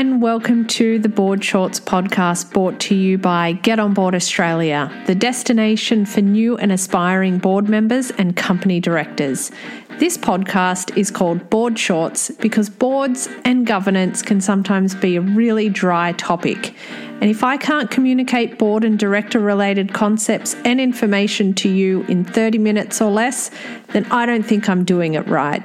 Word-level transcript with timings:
and 0.00 0.22
welcome 0.22 0.66
to 0.66 0.98
the 0.98 1.10
Board 1.10 1.44
Shorts 1.44 1.78
podcast 1.78 2.54
brought 2.54 2.80
to 2.80 2.94
you 2.94 3.18
by 3.18 3.52
Get 3.52 3.78
On 3.78 3.92
Board 3.92 4.14
Australia, 4.14 4.90
the 5.04 5.14
destination 5.14 6.06
for 6.06 6.22
new 6.22 6.56
and 6.56 6.72
aspiring 6.72 7.36
board 7.36 7.68
members 7.68 8.10
and 8.12 8.34
company 8.34 8.80
directors. 8.80 9.50
This 9.98 10.16
podcast 10.16 10.96
is 10.96 11.10
called 11.10 11.50
Board 11.50 11.78
Shorts 11.78 12.30
because 12.30 12.70
boards 12.70 13.28
and 13.44 13.66
governance 13.66 14.22
can 14.22 14.40
sometimes 14.40 14.94
be 14.94 15.16
a 15.16 15.20
really 15.20 15.68
dry 15.68 16.12
topic. 16.12 16.74
And 17.20 17.24
if 17.24 17.44
I 17.44 17.58
can't 17.58 17.90
communicate 17.90 18.58
board 18.58 18.84
and 18.84 18.98
director 18.98 19.38
related 19.38 19.92
concepts 19.92 20.56
and 20.64 20.80
information 20.80 21.52
to 21.56 21.68
you 21.68 22.04
in 22.04 22.24
30 22.24 22.56
minutes 22.56 23.02
or 23.02 23.10
less, 23.10 23.50
then 23.88 24.06
I 24.06 24.24
don't 24.24 24.44
think 24.44 24.66
I'm 24.66 24.82
doing 24.82 25.12
it 25.12 25.28
right. 25.28 25.62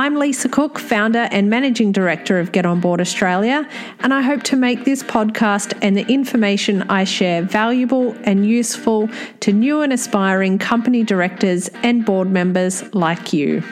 I'm 0.00 0.14
Lisa 0.14 0.48
Cook, 0.48 0.78
founder 0.78 1.28
and 1.30 1.50
managing 1.50 1.92
director 1.92 2.40
of 2.40 2.52
Get 2.52 2.64
On 2.64 2.80
Board 2.80 3.02
Australia, 3.02 3.68
and 3.98 4.14
I 4.14 4.22
hope 4.22 4.42
to 4.44 4.56
make 4.56 4.86
this 4.86 5.02
podcast 5.02 5.78
and 5.82 5.94
the 5.94 6.10
information 6.10 6.84
I 6.84 7.04
share 7.04 7.42
valuable 7.42 8.16
and 8.24 8.46
useful 8.46 9.10
to 9.40 9.52
new 9.52 9.82
and 9.82 9.92
aspiring 9.92 10.56
company 10.56 11.04
directors 11.04 11.68
and 11.82 12.06
board 12.06 12.30
members 12.30 12.82
like 12.94 13.34
you. 13.34 13.62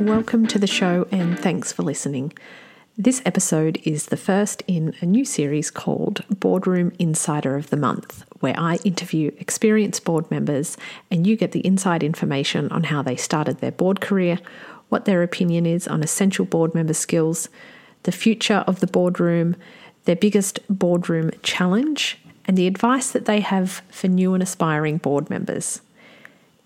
Welcome 0.00 0.48
to 0.48 0.58
the 0.58 0.66
show, 0.66 1.06
and 1.12 1.38
thanks 1.38 1.70
for 1.70 1.84
listening. 1.84 2.32
This 2.98 3.22
episode 3.24 3.80
is 3.84 4.06
the 4.06 4.16
first 4.16 4.62
in 4.66 4.94
a 5.00 5.06
new 5.06 5.24
series 5.24 5.70
called 5.70 6.24
Boardroom 6.28 6.92
Insider 6.98 7.56
of 7.56 7.70
the 7.70 7.76
Month, 7.76 8.24
where 8.40 8.58
I 8.58 8.76
interview 8.84 9.30
experienced 9.38 10.04
board 10.04 10.28
members 10.30 10.76
and 11.10 11.26
you 11.26 11.36
get 11.36 11.52
the 11.52 11.64
inside 11.64 12.02
information 12.02 12.70
on 12.70 12.84
how 12.84 13.00
they 13.00 13.16
started 13.16 13.58
their 13.58 13.70
board 13.70 14.00
career, 14.00 14.38
what 14.88 15.04
their 15.04 15.22
opinion 15.22 15.66
is 15.66 15.86
on 15.86 16.02
essential 16.02 16.44
board 16.44 16.74
member 16.74 16.92
skills, 16.92 17.48
the 18.02 18.12
future 18.12 18.64
of 18.66 18.80
the 18.80 18.88
boardroom, 18.88 19.56
their 20.04 20.16
biggest 20.16 20.58
boardroom 20.68 21.30
challenge, 21.42 22.18
and 22.44 22.58
the 22.58 22.66
advice 22.66 23.12
that 23.12 23.24
they 23.24 23.40
have 23.40 23.82
for 23.90 24.08
new 24.08 24.34
and 24.34 24.42
aspiring 24.42 24.98
board 24.98 25.30
members. 25.30 25.80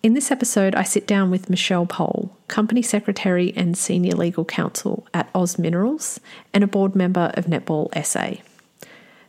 In 0.05 0.13
this 0.13 0.31
episode, 0.31 0.75
I 0.75 0.83
sit 0.83 1.07
down 1.07 1.31
with 1.31 1.49
Michelle 1.49 1.87
Pole, 1.87 2.37
Company 2.47 2.83
Secretary 2.83 3.55
and 3.57 3.75
Senior 3.75 4.17
Legal 4.17 4.45
Counsel 4.45 5.07
at 5.15 5.31
Oz 5.35 5.59
Minerals 5.59 6.21
and 6.53 6.63
a 6.63 6.67
board 6.67 6.95
member 6.95 7.33
of 7.33 7.47
Netball 7.47 7.89
SA. 8.05 8.43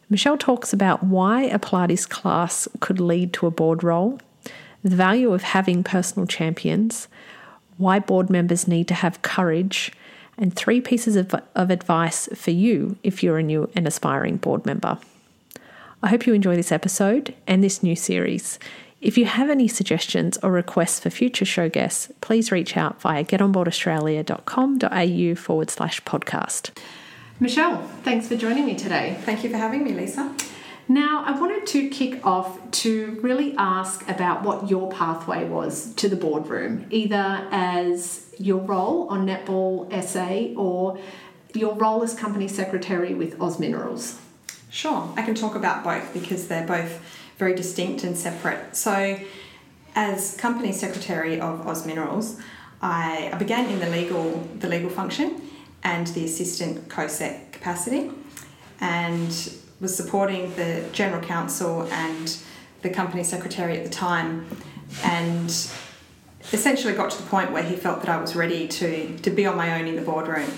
Michelle 0.09 0.37
talks 0.37 0.73
about 0.73 1.01
why 1.01 1.43
a 1.43 1.59
Pilates 1.59 2.09
class 2.09 2.67
could 2.81 2.99
lead 2.99 3.31
to 3.31 3.47
a 3.47 3.51
board 3.51 3.85
role, 3.85 4.19
the 4.83 4.93
value 4.93 5.31
of 5.31 5.43
having 5.43 5.81
personal 5.81 6.27
champions, 6.27 7.07
why 7.77 7.97
board 7.97 8.29
members 8.29 8.67
need 8.67 8.89
to 8.89 8.95
have 8.95 9.21
courage, 9.21 9.93
and 10.37 10.53
three 10.53 10.81
pieces 10.81 11.15
of, 11.15 11.33
of 11.55 11.69
advice 11.69 12.27
for 12.35 12.51
you 12.51 12.97
if 13.01 13.23
you're 13.23 13.37
a 13.37 13.43
new 13.43 13.69
and 13.77 13.87
aspiring 13.87 14.35
board 14.35 14.65
member. 14.65 14.97
I 16.03 16.09
hope 16.09 16.27
you 16.27 16.33
enjoy 16.33 16.57
this 16.57 16.73
episode 16.73 17.33
and 17.47 17.63
this 17.63 17.81
new 17.81 17.95
series. 17.95 18.59
If 19.01 19.17
you 19.17 19.25
have 19.25 19.49
any 19.49 19.67
suggestions 19.67 20.37
or 20.41 20.51
requests 20.51 20.99
for 20.99 21.09
future 21.09 21.45
show 21.45 21.69
guests, 21.69 22.11
please 22.21 22.51
reach 22.51 22.77
out 22.77 23.01
via 23.01 23.23
getonboardaustralia.com.au 23.23 25.35
forward 25.35 25.69
slash 25.69 26.01
podcast. 26.03 26.71
Michelle, 27.39 27.81
thanks 28.03 28.27
for 28.27 28.35
joining 28.35 28.65
me 28.65 28.75
today. 28.75 29.17
Thank 29.21 29.43
you 29.43 29.49
for 29.49 29.57
having 29.57 29.83
me, 29.83 29.93
Lisa. 29.93 30.33
Now, 30.87 31.23
I 31.25 31.37
wanted 31.37 31.65
to 31.67 31.89
kick 31.89 32.25
off 32.25 32.71
to 32.71 33.19
really 33.21 33.55
ask 33.57 34.07
about 34.07 34.43
what 34.43 34.69
your 34.69 34.89
pathway 34.91 35.45
was 35.45 35.93
to 35.95 36.07
the 36.07 36.15
boardroom, 36.15 36.85
either 36.91 37.47
as 37.51 38.27
your 38.39 38.61
role 38.61 39.07
on 39.09 39.27
Netball 39.27 39.91
SA 40.03 40.53
or 40.59 40.99
your 41.53 41.73
role 41.75 42.03
as 42.03 42.13
company 42.13 42.47
secretary 42.47 43.15
with 43.15 43.41
Oz 43.41 43.59
Minerals. 43.59 44.19
Sure, 44.69 45.11
I 45.17 45.23
can 45.23 45.35
talk 45.35 45.55
about 45.55 45.83
both 45.83 46.13
because 46.13 46.47
they're 46.47 46.67
both 46.67 47.01
very 47.37 47.55
distinct 47.55 48.03
and 48.03 48.17
separate. 48.17 48.75
So, 48.75 49.19
as 49.95 50.35
company 50.35 50.71
secretary 50.73 51.39
of 51.39 51.65
Oz 51.67 51.85
Minerals, 51.85 52.39
I, 52.81 53.33
began 53.39 53.69
in 53.69 53.79
the 53.79 53.89
legal 53.89 54.47
the 54.59 54.67
legal 54.67 54.89
function 54.89 55.41
and 55.83 56.07
the 56.07 56.25
assistant 56.25 56.89
COSEC 56.89 57.51
capacity, 57.51 58.11
and 58.79 59.29
was 59.79 59.95
supporting 59.95 60.53
the 60.55 60.83
general 60.91 61.21
counsel 61.21 61.83
and 61.91 62.37
the 62.81 62.89
company 62.89 63.23
secretary 63.23 63.77
at 63.77 63.83
the 63.83 63.89
time, 63.89 64.45
and 65.03 65.49
essentially 66.53 66.93
got 66.93 67.11
to 67.11 67.21
the 67.21 67.29
point 67.29 67.51
where 67.51 67.63
he 67.63 67.75
felt 67.75 68.01
that 68.01 68.09
I 68.09 68.19
was 68.19 68.35
ready 68.35 68.67
to 68.67 69.17
to 69.19 69.29
be 69.29 69.45
on 69.45 69.55
my 69.57 69.79
own 69.79 69.87
in 69.87 69.95
the 69.95 70.01
boardroom, 70.01 70.49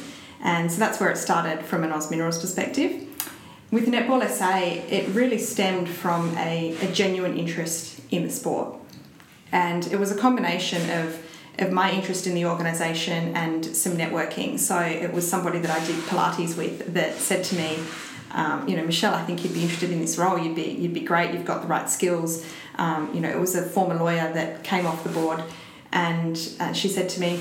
and 0.43 0.71
so 0.71 0.79
that's 0.79 0.99
where 0.99 1.09
it 1.09 1.17
started 1.17 1.63
from 1.63 1.83
an 1.83 1.91
Oz 1.91 2.09
Minerals 2.11 2.39
perspective 2.39 3.06
with 3.71 3.87
Netball 3.87 4.27
SA, 4.29 4.59
it 4.89 5.07
really 5.09 5.37
stemmed 5.37 5.89
from 5.89 6.35
a, 6.37 6.75
a 6.81 6.91
genuine 6.91 7.37
interest 7.37 7.99
in 8.11 8.23
the 8.23 8.29
sport. 8.29 8.75
And 9.51 9.87
it 9.87 9.99
was 9.99 10.11
a 10.11 10.17
combination 10.17 10.89
of, 10.89 11.21
of 11.59 11.71
my 11.71 11.91
interest 11.91 12.27
in 12.27 12.33
the 12.33 12.45
organisation 12.45 13.35
and 13.35 13.65
some 13.65 13.93
networking. 13.97 14.59
So 14.59 14.79
it 14.79 15.13
was 15.13 15.29
somebody 15.29 15.59
that 15.59 15.71
I 15.71 15.85
did 15.85 15.95
Pilates 16.05 16.57
with 16.57 16.93
that 16.93 17.15
said 17.15 17.43
to 17.45 17.55
me, 17.55 17.77
um, 18.31 18.67
you 18.67 18.75
know, 18.75 18.83
Michelle, 18.83 19.13
I 19.13 19.23
think 19.23 19.43
you'd 19.43 19.53
be 19.53 19.63
interested 19.63 19.91
in 19.91 19.99
this 19.99 20.17
role. 20.17 20.37
You'd 20.37 20.55
be 20.55 20.63
you'd 20.63 20.93
be 20.93 20.99
great. 20.99 21.33
You've 21.33 21.45
got 21.45 21.61
the 21.61 21.67
right 21.67 21.89
skills. 21.89 22.45
Um, 22.75 23.13
you 23.13 23.21
know, 23.21 23.29
it 23.29 23.39
was 23.39 23.55
a 23.55 23.63
former 23.63 23.95
lawyer 23.95 24.31
that 24.33 24.63
came 24.63 24.85
off 24.85 25.03
the 25.03 25.09
board, 25.09 25.41
and 25.93 26.37
uh, 26.59 26.73
she 26.73 26.89
said 26.89 27.07
to 27.09 27.21
me, 27.21 27.39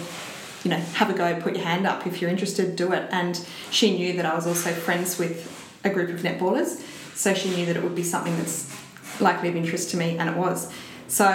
you 0.62 0.70
know, 0.70 0.76
have 0.76 1.10
a 1.10 1.12
go, 1.12 1.40
put 1.40 1.56
your 1.56 1.64
hand 1.64 1.86
up 1.86 2.06
if 2.06 2.20
you're 2.20 2.30
interested, 2.30 2.76
do 2.76 2.92
it. 2.92 3.08
And 3.10 3.44
she 3.70 3.96
knew 3.96 4.12
that 4.14 4.24
I 4.24 4.34
was 4.34 4.46
also 4.46 4.72
friends 4.72 5.18
with 5.18 5.65
a 5.86 5.90
group 5.90 6.10
of 6.10 6.20
netballers, 6.20 6.82
so 7.14 7.32
she 7.32 7.48
knew 7.50 7.64
that 7.66 7.76
it 7.76 7.82
would 7.82 7.94
be 7.94 8.02
something 8.02 8.36
that's 8.36 8.70
likely 9.20 9.48
of 9.48 9.56
interest 9.56 9.90
to 9.92 9.96
me, 9.96 10.18
and 10.18 10.28
it 10.28 10.36
was. 10.36 10.72
So 11.08 11.30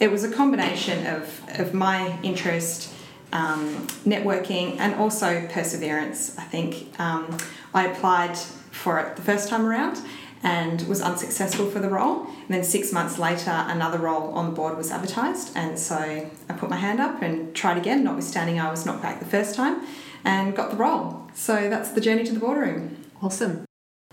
it 0.00 0.10
was 0.10 0.24
a 0.24 0.32
combination 0.32 1.06
of, 1.06 1.60
of 1.60 1.74
my 1.74 2.18
interest, 2.22 2.92
um, 3.32 3.86
networking, 4.04 4.78
and 4.78 4.94
also 4.94 5.46
perseverance. 5.48 6.36
I 6.38 6.44
think 6.44 6.98
um, 6.98 7.36
I 7.72 7.86
applied 7.86 8.36
for 8.36 8.98
it 9.00 9.16
the 9.16 9.22
first 9.22 9.48
time 9.48 9.64
around 9.66 9.98
and 10.42 10.86
was 10.86 11.00
unsuccessful 11.00 11.70
for 11.70 11.80
the 11.80 11.88
role. 11.88 12.26
And 12.26 12.50
then 12.50 12.64
six 12.64 12.92
months 12.92 13.18
later, 13.18 13.50
another 13.50 13.98
role 13.98 14.30
on 14.34 14.46
the 14.46 14.52
board 14.52 14.76
was 14.76 14.90
advertised, 14.90 15.56
and 15.56 15.78
so 15.78 15.96
I 15.96 16.52
put 16.56 16.70
my 16.70 16.76
hand 16.76 17.00
up 17.00 17.22
and 17.22 17.54
tried 17.54 17.76
again, 17.76 18.04
notwithstanding 18.04 18.60
I 18.60 18.70
was 18.70 18.86
knocked 18.86 19.02
back 19.02 19.18
the 19.18 19.26
first 19.26 19.54
time, 19.54 19.86
and 20.24 20.54
got 20.54 20.70
the 20.70 20.76
role. 20.76 21.28
So 21.34 21.68
that's 21.68 21.90
the 21.90 22.00
journey 22.00 22.24
to 22.24 22.32
the 22.32 22.40
boardroom. 22.40 22.96
Awesome. 23.22 23.65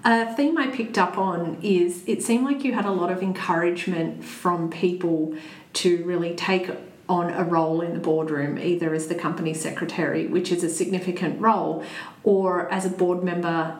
A 0.05 0.33
theme 0.33 0.57
I 0.57 0.67
picked 0.67 0.97
up 0.97 1.17
on 1.17 1.57
is 1.61 2.03
it 2.07 2.21
seemed 2.21 2.43
like 2.43 2.65
you 2.65 2.73
had 2.73 2.85
a 2.85 2.91
lot 2.91 3.09
of 3.09 3.23
encouragement 3.23 4.23
from 4.23 4.69
people 4.69 5.35
to 5.73 6.03
really 6.03 6.35
take 6.35 6.69
on 7.07 7.29
a 7.31 7.43
role 7.43 7.81
in 7.81 7.93
the 7.93 7.99
boardroom, 7.99 8.57
either 8.57 8.93
as 8.93 9.07
the 9.07 9.15
company 9.15 9.53
secretary, 9.53 10.27
which 10.27 10.51
is 10.51 10.63
a 10.63 10.69
significant 10.69 11.39
role, 11.39 11.83
or 12.23 12.71
as 12.71 12.85
a 12.85 12.89
board 12.89 13.23
member 13.23 13.79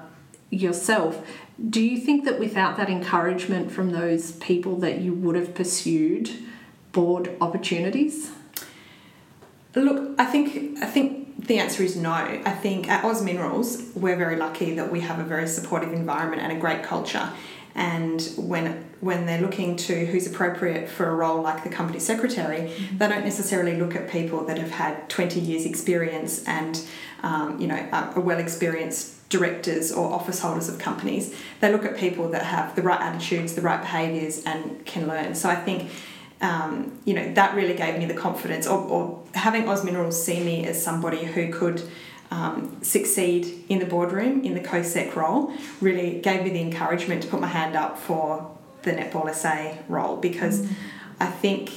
yourself. 0.50 1.26
Do 1.70 1.82
you 1.82 1.98
think 1.98 2.26
that 2.26 2.40
without 2.40 2.78
that 2.78 2.90
encouragement 2.90 3.72
from 3.72 3.92
those 3.92 4.34
people 4.34 4.78
that 4.78 5.02
you 5.02 5.14
would 5.14 5.36
have 5.36 5.54
pursued 5.54 6.32
board 6.92 7.36
opportunities? 7.42 8.32
Look, 9.76 10.16
I 10.20 10.26
think 10.26 10.78
I 10.82 10.86
think 10.86 11.23
the 11.48 11.60
answer 11.60 11.84
is 11.84 11.96
no. 11.96 12.12
I 12.12 12.52
think 12.52 12.90
at 12.90 13.04
Oz 13.04 13.22
Minerals, 13.22 13.82
we're 13.96 14.16
very 14.16 14.38
lucky 14.38 14.76
that 14.76 14.92
we 14.92 15.02
have 15.02 15.20
a 15.20 15.24
very 15.24 15.48
supportive 15.48 15.92
environment 15.92 16.42
and 16.42 16.52
a 16.52 16.60
great 16.60 16.84
culture. 16.84 17.30
And 17.76 18.22
when 18.38 18.86
when 19.02 19.26
they're 19.26 19.42
looking 19.42 19.76
to 19.76 20.06
who's 20.06 20.28
appropriate 20.28 20.88
for 20.88 21.10
a 21.10 21.16
role 21.16 21.42
like 21.42 21.64
the 21.64 21.70
company 21.70 22.00
secretary, 22.00 22.70
mm-hmm. 22.70 22.98
they 22.98 23.08
don't 23.08 23.26
necessarily 23.26 23.76
look 23.76 23.96
at 23.96 24.10
people 24.10 24.46
that 24.46 24.58
have 24.58 24.72
had 24.72 25.10
twenty 25.10 25.40
years 25.40 25.66
experience 25.66 26.44
and 26.48 26.86
um, 27.24 27.60
you 27.60 27.68
know 27.68 27.88
are 27.92 28.20
well 28.20 28.40
experienced 28.40 29.28
directors 29.30 29.92
or 29.92 30.14
office 30.14 30.40
holders 30.40 30.70
of 30.70 30.78
companies. 30.78 31.36
They 31.60 31.72
look 31.72 31.84
at 31.84 31.98
people 31.98 32.30
that 32.30 32.44
have 32.44 32.76
the 32.76 32.84
right 32.84 33.02
attitudes, 33.02 33.56
the 33.56 33.62
right 33.62 33.82
behaviours, 33.82 34.44
and 34.44 34.86
can 34.86 35.08
learn. 35.08 35.34
So 35.34 35.50
I 35.50 35.56
think 35.56 35.90
um, 36.44 37.00
you 37.06 37.14
know, 37.14 37.34
that 37.34 37.56
really 37.56 37.74
gave 37.74 37.98
me 37.98 38.06
the 38.06 38.14
confidence, 38.14 38.68
or, 38.68 38.78
or 38.78 39.24
having 39.34 39.68
Oz 39.68 39.84
Minerals 39.84 40.24
see 40.24 40.44
me 40.44 40.66
as 40.68 40.84
somebody 40.84 41.24
who 41.24 41.52
could 41.52 41.82
um, 42.32 42.78
succeed 42.84 43.64
in 43.70 43.80
the 43.80 43.86
boardroom 43.86 44.44
in 44.44 44.54
the 44.54 44.60
COSEC 44.60 45.16
role 45.16 45.54
really 45.82 46.20
gave 46.20 46.44
me 46.44 46.50
the 46.50 46.60
encouragement 46.60 47.24
to 47.24 47.30
put 47.30 47.40
my 47.40 47.48
hand 47.48 47.76
up 47.76 47.98
for 47.98 48.52
the 48.82 48.92
Netball 48.92 49.34
SA 49.34 49.78
role 49.88 50.18
because 50.18 50.62
mm. 50.62 50.74
I 51.20 51.28
think 51.28 51.72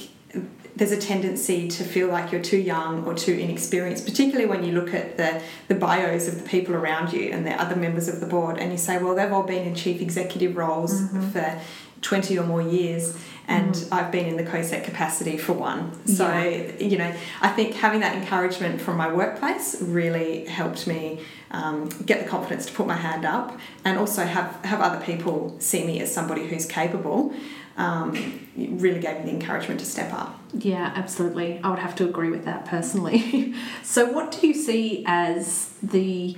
there's 0.75 0.91
a 0.91 0.99
tendency 0.99 1.67
to 1.67 1.83
feel 1.83 2.07
like 2.07 2.31
you're 2.31 2.41
too 2.41 2.57
young 2.57 3.05
or 3.05 3.13
too 3.13 3.33
inexperienced, 3.33 4.05
particularly 4.05 4.45
when 4.45 4.63
you 4.63 4.73
look 4.73 4.93
at 4.93 5.17
the, 5.17 5.41
the 5.67 5.75
bios 5.75 6.27
of 6.27 6.41
the 6.41 6.47
people 6.47 6.75
around 6.75 7.13
you 7.13 7.31
and 7.31 7.45
the 7.45 7.53
other 7.53 7.75
members 7.75 8.07
of 8.07 8.19
the 8.19 8.27
board 8.27 8.57
and 8.57 8.71
you 8.71 8.77
say, 8.77 9.01
well, 9.01 9.15
they've 9.15 9.31
all 9.31 9.43
been 9.43 9.65
in 9.65 9.73
chief 9.73 10.01
executive 10.01 10.55
roles 10.55 11.01
mm-hmm. 11.01 11.29
for 11.29 11.59
20 12.07 12.39
or 12.39 12.45
more 12.45 12.61
years 12.61 13.17
and 13.49 13.73
mm. 13.73 13.87
I've 13.91 14.11
been 14.13 14.27
in 14.27 14.37
the 14.37 14.43
COSEC 14.43 14.85
capacity 14.85 15.37
for 15.37 15.51
one. 15.51 16.05
So, 16.07 16.25
yeah. 16.25 16.71
you 16.79 16.97
know, 16.97 17.13
I 17.41 17.49
think 17.49 17.75
having 17.75 17.99
that 17.99 18.15
encouragement 18.15 18.79
from 18.79 18.95
my 18.95 19.11
workplace 19.11 19.81
really 19.81 20.45
helped 20.45 20.87
me 20.87 21.19
um, 21.51 21.89
get 22.05 22.23
the 22.23 22.29
confidence 22.29 22.65
to 22.67 22.73
put 22.73 22.87
my 22.87 22.95
hand 22.95 23.25
up 23.25 23.59
and 23.83 23.97
also 23.97 24.23
have, 24.23 24.63
have 24.63 24.79
other 24.79 25.03
people 25.03 25.57
see 25.59 25.85
me 25.85 25.99
as 25.99 26.13
somebody 26.13 26.47
who's 26.47 26.65
capable. 26.65 27.33
Um, 27.75 28.47
really 28.55 28.99
gave 28.99 29.19
me 29.19 29.25
the 29.25 29.31
encouragement 29.31 29.81
to 29.81 29.85
step 29.85 30.13
up. 30.13 30.39
Yeah, 30.53 30.93
absolutely. 30.95 31.59
I 31.61 31.69
would 31.69 31.79
have 31.79 31.95
to 31.97 32.05
agree 32.05 32.29
with 32.29 32.45
that 32.45 32.65
personally. 32.65 33.53
so, 33.83 34.09
what 34.11 34.31
do 34.31 34.47
you 34.47 34.55
see 34.55 35.03
as 35.05 35.73
the 35.83 36.35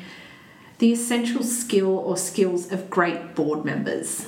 the 0.79 0.91
essential 0.91 1.43
skill 1.43 1.97
or 1.97 2.17
skills 2.17 2.73
of 2.73 2.89
great 2.89 3.35
board 3.35 3.63
members? 3.63 4.27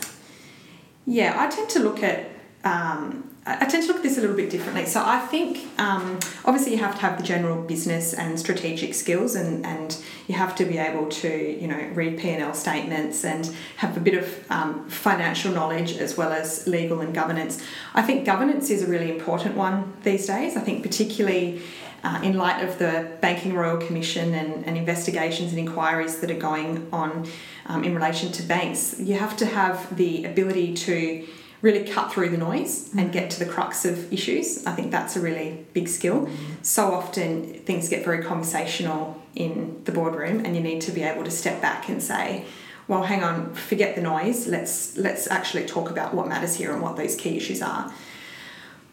Yeah, 1.06 1.36
I 1.38 1.48
tend 1.48 1.70
to 1.72 1.80
look 1.80 2.04
at 2.04 2.30
um, 2.64 3.32
I 3.44 3.66
tend 3.66 3.82
to 3.84 3.88
look 3.88 3.98
at 3.98 4.04
this 4.04 4.20
a 4.20 4.22
little 4.22 4.36
bit 4.36 4.52
differently. 4.52 4.86
So 4.86 5.02
I 5.04 5.20
think 5.20 5.68
um, 5.80 6.20
obviously 6.46 6.74
you 6.74 6.78
have 6.78 6.94
to 6.94 7.02
have 7.02 7.18
the 7.18 7.24
general 7.24 7.60
business 7.60 8.14
and 8.14 8.40
strategic 8.40 8.94
skills, 8.94 9.34
and, 9.34 9.66
and 9.66 9.98
you 10.28 10.36
have 10.36 10.56
to 10.58 10.66
be 10.66 10.78
able 10.78 11.10
to 11.10 11.60
you 11.60 11.68
know 11.68 11.90
read 11.96 12.20
P 12.20 12.30
and 12.30 12.44
L 12.44 12.54
statements 12.54 13.26
and 13.26 13.52
have 13.78 13.98
a 13.98 14.00
bit 14.00 14.14
of 14.14 14.52
um, 14.52 14.88
financial 14.90 15.52
knowledge 15.52 15.98
as 15.98 16.18
well 16.18 16.32
as 16.32 16.68
legal 16.68 17.02
and 17.02 17.16
governance. 17.16 17.64
I 17.96 18.04
think 18.04 18.26
governance 18.26 18.70
is 18.70 18.84
a 18.84 18.88
really 18.88 19.10
important 19.10 19.56
one 19.56 19.94
these 20.04 20.28
days. 20.28 20.56
I 20.56 20.62
think 20.62 20.84
particularly. 20.84 21.62
Uh, 22.04 22.20
in 22.24 22.36
light 22.36 22.64
of 22.68 22.80
the 22.80 23.12
Banking 23.22 23.54
Royal 23.54 23.78
Commission 23.78 24.34
and, 24.34 24.66
and 24.66 24.76
investigations 24.76 25.52
and 25.52 25.60
inquiries 25.60 26.20
that 26.20 26.32
are 26.32 26.40
going 26.40 26.88
on 26.92 27.28
um, 27.68 27.84
in 27.84 27.94
relation 27.94 28.32
to 28.32 28.44
banks, 28.44 29.00
you 29.00 29.14
have 29.14 29.38
to 29.38 29.46
have 29.46 29.96
the 29.96 30.26
ability 30.26 30.74
to 30.74 31.28
really 31.62 31.88
cut 31.88 32.12
through 32.12 32.30
the 32.30 32.38
noise 32.38 32.90
and 32.98 33.12
get 33.12 33.30
to 33.30 33.40
the 33.40 33.46
crux 33.46 33.86
of 33.86 34.12
issues. 34.12 34.66
I 34.66 34.72
think 34.72 34.92
that's 34.92 35.16
a 35.16 35.22
really 35.22 35.66
big 35.74 35.88
skill. 35.88 36.28
So 36.64 36.92
often 36.92 37.54
things 37.66 37.88
get 37.88 38.04
very 38.04 38.24
conversational 38.24 39.22
in 39.36 39.82
the 39.86 39.92
boardroom 39.92 40.44
and 40.44 40.56
you 40.56 40.62
need 40.62 40.82
to 40.82 40.92
be 40.92 41.04
able 41.04 41.24
to 41.24 41.32
step 41.32 41.62
back 41.62 41.88
and 41.88 42.02
say, 42.02 42.46
well, 42.88 43.04
hang 43.04 43.24
on, 43.24 43.54
forget 43.54 43.96
the 43.96 44.02
noise. 44.02 44.48
Let's 44.48 44.98
let's 44.98 45.30
actually 45.30 45.66
talk 45.66 45.90
about 45.90 46.14
what 46.14 46.28
matters 46.28 46.56
here 46.56 46.74
and 46.74 46.82
what 46.82 46.98
those 46.98 47.16
key 47.16 47.38
issues 47.38 47.62
are. 47.62 47.94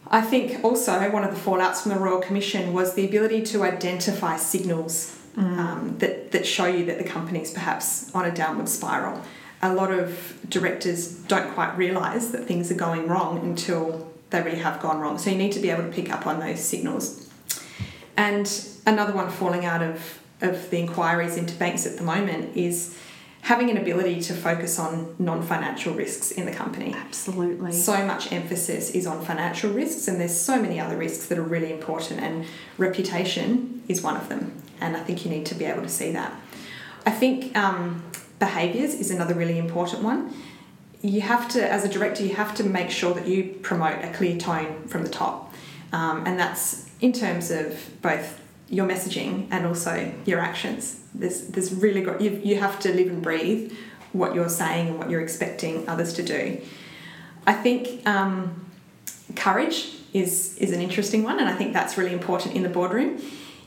I 0.07 0.21
think 0.23 0.65
also 0.65 1.11
one 1.11 1.25
of 1.25 1.35
the 1.35 1.41
fallouts 1.41 1.83
from 1.83 1.93
the 1.93 1.99
Royal 1.99 2.21
Commission 2.21 2.73
was 2.73 2.95
the 2.95 3.07
ability 3.07 3.43
to 3.47 3.63
identify 3.63 4.37
signals 4.37 5.19
mm. 5.37 5.59
um, 5.59 5.99
that, 5.99 6.33
that 6.33 6.47
show 6.47 6.67
you 6.67 6.87
that 6.87 6.99
the 6.99 7.05
company 7.05 7.41
is 7.41 7.51
perhaps 7.51 8.15
on 8.15 8.25
a 8.25 8.35
downward 8.35 8.69
spiral 8.69 9.23
a 9.63 9.75
lot 9.75 9.91
of 9.91 10.39
directors 10.49 11.15
don't 11.25 11.53
quite 11.55 11.77
realise 11.77 12.29
that 12.29 12.47
things 12.47 12.71
are 12.71 12.77
going 12.77 13.09
wrong 13.09 13.39
until 13.41 14.09
they 14.31 14.41
really 14.43 14.59
have 14.59 14.81
gone 14.81 15.01
wrong. 15.01 15.19
So 15.19 15.31
you 15.31 15.37
need 15.37 15.53
to 15.53 15.61
be 15.61 15.71
able 15.71 15.85
to 15.85 15.91
pick 15.91 16.13
up 16.13 16.27
on 16.27 16.39
those 16.39 16.61
signals. 16.61 17.29
And 18.17 18.51
another 18.87 19.13
one 19.13 19.31
falling 19.31 19.65
out 19.65 19.83
of, 19.83 20.21
of 20.41 20.71
the 20.71 20.79
inquiries 20.79 21.37
into 21.37 21.55
banks 21.55 21.87
at 21.87 21.97
the 21.97 22.05
moment 22.05 22.57
is 22.57 22.97
having 23.43 23.71
an 23.71 23.79
ability 23.79 24.21
to 24.21 24.35
focus 24.35 24.79
on 24.79 25.15
non 25.19 25.43
financial 25.43 25.95
risks 25.95 26.31
in 26.31 26.45
the 26.47 26.53
company. 26.53 26.95
Absolutely. 26.95 27.73
So 27.73 28.05
much 28.05 28.33
emphasis 28.33 28.91
is 28.91 29.07
on 29.07 29.25
financial 29.25 29.73
risks, 29.73 30.09
and 30.09 30.21
there's 30.21 30.39
so 30.39 30.61
many 30.61 30.81
other 30.81 30.97
risks 30.97 31.27
that 31.27 31.39
are 31.39 31.43
really 31.43 31.73
important, 31.73 32.21
and 32.21 32.47
reputation 32.77 33.83
is 33.89 34.03
one 34.03 34.17
of 34.17 34.29
them. 34.29 34.53
And 34.81 34.97
I 34.97 35.01
think 35.01 35.25
you 35.25 35.31
need 35.31 35.47
to 35.47 35.55
be 35.55 35.65
able 35.65 35.83
to 35.83 35.89
see 35.89 36.13
that. 36.13 36.33
I 37.07 37.11
think 37.11 37.57
um, 37.57 38.03
behaviours 38.39 38.95
is 38.95 39.11
another 39.11 39.35
really 39.35 39.59
important 39.59 40.03
one. 40.03 40.35
You 41.01 41.21
have 41.21 41.49
to, 41.51 41.73
as 41.73 41.85
a 41.85 41.89
director, 41.89 42.25
you 42.25 42.35
have 42.35 42.55
to 42.57 42.65
make 42.65 42.91
sure 42.91 43.15
that 43.15 43.27
you 43.27 43.59
promote 43.63 44.05
a 44.05 44.13
clear 44.13 44.37
tone 44.37 44.87
from 44.89 45.05
the 45.05 45.09
top. 45.09 45.55
Um, 45.93 46.27
and 46.27 46.39
that's 46.39 46.91
in 47.01 47.13
terms 47.13 47.51
of 47.51 47.91
both 48.03 48.41
your 48.69 48.87
messaging 48.87 49.47
and 49.51 49.67
also 49.67 50.13
your 50.27 50.41
actions. 50.41 51.01
There's, 51.15 51.47
there's 51.49 51.73
really 51.73 52.03
got, 52.03 52.21
you, 52.21 52.41
you 52.45 52.61
have 52.61 52.79
to 52.81 52.93
live 52.93 53.09
and 53.09 53.23
breathe 53.23 53.73
what 54.13 54.35
you're 54.35 54.49
saying 54.49 54.89
and 54.89 54.99
what 54.99 55.11
you're 55.11 55.21
expecting 55.21 55.89
others 55.89 56.13
to 56.15 56.23
do. 56.23 56.61
I 57.47 57.55
think 57.55 58.07
um, 58.07 58.67
courage 59.37 59.95
is, 60.13 60.57
is 60.59 60.73
an 60.73 60.81
interesting 60.81 61.23
one, 61.23 61.39
and 61.41 61.49
I 61.49 61.55
think 61.55 61.73
that's 61.73 61.97
really 61.97 62.13
important 62.13 62.55
in 62.55 62.63
the 62.63 62.69
boardroom. 62.69 63.21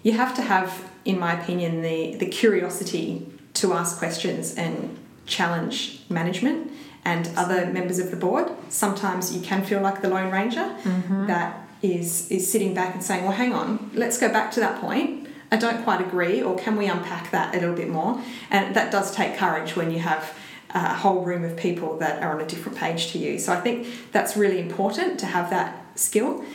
You 0.03 0.13
have 0.13 0.36
to 0.36 0.42
have, 0.42 0.89
in 1.06 1.19
my 1.19 1.39
opinion, 1.39 1.81
the, 1.81 2.15
the 2.15 2.27
curiosity 2.27 3.27
to 3.56 3.74
ask 3.74 3.97
questions 3.97 4.56
and 4.56 4.97
challenge 5.25 6.01
management 6.09 6.71
and 7.06 7.30
other 7.36 7.65
members 7.65 8.00
of 8.00 8.12
the 8.12 8.18
board. 8.18 8.51
Sometimes 8.69 9.36
you 9.36 9.42
can 9.42 9.63
feel 9.63 9.81
like 9.81 10.01
the 10.01 10.09
Lone 10.09 10.31
Ranger 10.31 10.75
mm-hmm. 10.83 11.27
that 11.27 11.68
is 11.81 12.30
is 12.30 12.51
sitting 12.51 12.74
back 12.74 12.94
and 12.94 13.04
saying, 13.04 13.24
"Well, 13.24 13.33
hang 13.33 13.54
on, 13.54 13.92
let's 13.94 14.18
go 14.18 14.30
back 14.30 14.51
to 14.51 14.60
that 14.60 14.80
point. 14.81 15.28
I 15.51 15.57
don't 15.57 15.83
quite 15.83 16.01
agree, 16.01 16.42
or 16.42 16.56
can 16.56 16.78
we 16.78 16.88
unpack 16.88 17.31
that 17.31 17.54
a 17.56 17.60
little 17.60 17.75
bit 17.75 17.89
more?" 17.89 18.22
And 18.50 18.75
that 18.75 18.92
does 18.92 19.13
take 19.13 19.38
courage 19.38 19.75
when 19.75 19.92
you 19.92 20.00
have 20.00 20.33
a 20.74 20.94
whole 20.94 21.24
room 21.24 21.44
of 21.44 21.57
people 21.57 21.98
that 21.98 22.24
are 22.24 22.33
on 22.33 22.42
a 22.42 22.48
different 22.48 22.78
page 22.78 23.12
to 23.12 23.18
you. 23.18 23.38
So 23.39 23.51
I 23.51 23.60
think 23.60 23.88
that's 24.12 24.38
really 24.38 24.60
important 24.60 25.19
to 25.19 25.25
have 25.25 25.50
that 25.50 26.00
skill. 26.00 26.45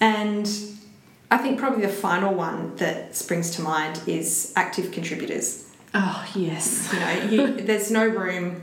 And 0.00 0.50
I 1.30 1.38
think 1.38 1.58
probably 1.58 1.82
the 1.82 1.92
final 1.92 2.34
one 2.34 2.74
that 2.76 3.14
springs 3.14 3.50
to 3.52 3.62
mind 3.62 4.00
is 4.06 4.52
active 4.56 4.90
contributors. 4.90 5.70
Oh 5.94 6.26
yes. 6.34 6.92
You 6.92 7.00
know, 7.00 7.12
you, 7.30 7.64
there's 7.64 7.90
no 7.90 8.06
room 8.06 8.62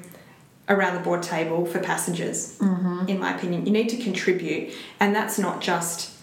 around 0.69 0.95
the 0.95 0.99
board 0.99 1.23
table 1.23 1.65
for 1.65 1.79
passengers. 1.79 2.57
Mm-hmm. 2.59 3.05
In 3.07 3.19
my 3.19 3.35
opinion, 3.35 3.65
you 3.65 3.71
need 3.71 3.89
to 3.89 3.97
contribute, 3.97 4.73
and 4.99 5.15
that's 5.15 5.39
not 5.39 5.61
just 5.61 6.13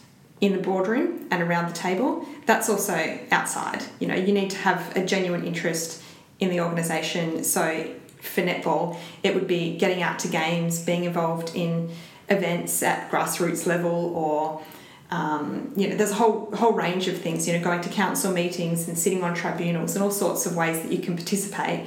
in 0.40 0.52
the 0.52 0.58
boardroom 0.58 1.26
and 1.30 1.42
around 1.42 1.68
the 1.68 1.74
table. 1.74 2.26
That's 2.46 2.68
also 2.68 3.18
outside. 3.30 3.82
You 4.00 4.08
know, 4.08 4.14
you 4.14 4.32
need 4.32 4.50
to 4.50 4.58
have 4.58 4.96
a 4.96 5.04
genuine 5.04 5.44
interest 5.44 6.02
in 6.40 6.50
the 6.50 6.60
organisation. 6.60 7.44
So 7.44 7.90
for 8.20 8.42
netball, 8.42 8.98
it 9.22 9.34
would 9.34 9.46
be 9.46 9.76
getting 9.78 10.02
out 10.02 10.18
to 10.20 10.28
games, 10.28 10.80
being 10.84 11.04
involved 11.04 11.54
in 11.54 11.90
events 12.28 12.82
at 12.82 13.10
grassroots 13.10 13.66
level 13.66 14.14
or 14.14 14.62
um, 15.10 15.72
you 15.76 15.88
know, 15.88 15.96
there's 15.96 16.10
a 16.10 16.14
whole 16.14 16.50
whole 16.56 16.72
range 16.72 17.06
of 17.08 17.18
things. 17.18 17.46
You 17.46 17.56
know, 17.56 17.62
going 17.62 17.82
to 17.82 17.88
council 17.88 18.32
meetings 18.32 18.88
and 18.88 18.98
sitting 18.98 19.22
on 19.22 19.34
tribunals 19.34 19.94
and 19.94 20.02
all 20.02 20.10
sorts 20.10 20.44
of 20.46 20.56
ways 20.56 20.82
that 20.82 20.90
you 20.90 20.98
can 20.98 21.14
participate 21.14 21.86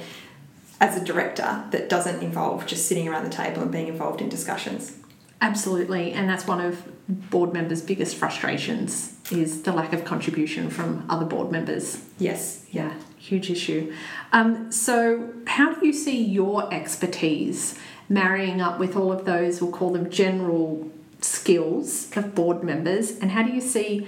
as 0.80 0.96
a 0.96 1.04
director 1.04 1.64
that 1.70 1.88
doesn't 1.88 2.22
involve 2.22 2.66
just 2.66 2.86
sitting 2.86 3.08
around 3.08 3.24
the 3.24 3.30
table 3.30 3.62
and 3.62 3.72
being 3.72 3.88
involved 3.88 4.20
in 4.20 4.28
discussions. 4.28 4.96
Absolutely, 5.40 6.12
and 6.12 6.28
that's 6.28 6.46
one 6.46 6.60
of 6.60 6.82
board 7.08 7.52
members' 7.52 7.80
biggest 7.80 8.16
frustrations 8.16 9.16
is 9.30 9.62
the 9.62 9.72
lack 9.72 9.92
of 9.92 10.04
contribution 10.04 10.68
from 10.68 11.04
other 11.08 11.24
board 11.24 11.52
members. 11.52 12.04
Yes, 12.18 12.66
yeah, 12.70 12.94
huge 13.18 13.50
issue. 13.50 13.92
Um, 14.32 14.72
so, 14.72 15.32
how 15.46 15.74
do 15.74 15.86
you 15.86 15.92
see 15.92 16.22
your 16.22 16.72
expertise 16.74 17.78
marrying 18.08 18.60
up 18.60 18.78
with 18.78 18.96
all 18.96 19.12
of 19.12 19.24
those? 19.24 19.60
We'll 19.60 19.70
call 19.70 19.90
them 19.90 20.10
general 20.10 20.90
skills 21.20 22.10
of 22.16 22.34
board 22.34 22.64
members, 22.64 23.12
and 23.18 23.30
how 23.30 23.42
do 23.44 23.52
you 23.52 23.60
see 23.60 24.06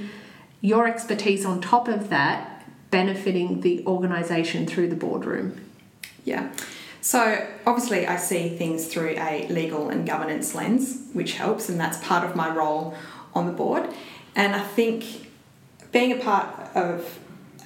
your 0.60 0.88
expertise 0.88 1.44
on 1.44 1.60
top 1.60 1.86
of 1.86 2.10
that 2.10 2.66
benefiting 2.90 3.60
the 3.60 3.86
organisation 3.86 4.66
through 4.66 4.88
the 4.88 4.96
boardroom? 4.96 5.69
Yeah. 6.24 6.52
So, 7.00 7.48
obviously, 7.66 8.06
I 8.06 8.16
see 8.16 8.50
things 8.56 8.86
through 8.86 9.14
a 9.16 9.48
legal 9.48 9.88
and 9.88 10.06
governance 10.06 10.54
lens, 10.54 11.08
which 11.14 11.34
helps, 11.34 11.68
and 11.70 11.80
that's 11.80 11.96
part 12.06 12.28
of 12.28 12.36
my 12.36 12.54
role 12.54 12.94
on 13.34 13.46
the 13.46 13.52
board. 13.52 13.88
And 14.36 14.54
I 14.54 14.60
think 14.60 15.30
being 15.92 16.12
a 16.12 16.22
part 16.22 16.76
of 16.76 17.18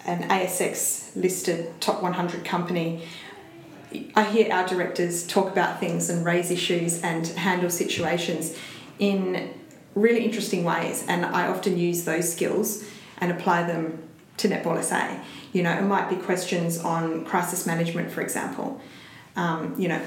an 0.07 0.29
ASX 0.29 1.17
listed 1.17 1.81
top 1.81 2.01
100 2.03 2.45
company, 2.45 3.03
I 4.15 4.25
hear 4.25 4.53
our 4.53 4.67
directors 4.67 5.27
talk 5.27 5.51
about 5.51 5.81
things 5.81 6.11
and 6.11 6.25
raise 6.25 6.51
issues 6.51 7.03
and 7.03 7.27
handle 7.27 7.71
situations 7.71 8.57
in 8.99 9.51
really 9.95 10.25
interesting 10.25 10.65
ways, 10.65 11.05
and 11.09 11.25
I 11.25 11.47
often 11.47 11.79
use 11.79 12.05
those 12.05 12.33
skills 12.33 12.85
and 13.19 13.31
apply 13.31 13.65
them 13.65 14.03
to 14.39 14.49
Netball 14.49 14.83
SA. 14.83 15.17
You 15.53 15.63
know, 15.63 15.73
it 15.73 15.83
might 15.83 16.11
be 16.11 16.17
questions 16.17 16.79
on 16.79 17.25
crisis 17.25 17.67
management, 17.67 18.11
for 18.11 18.21
example. 18.21 18.81
Um, 19.37 19.75
you 19.79 19.89
know, 19.89 20.01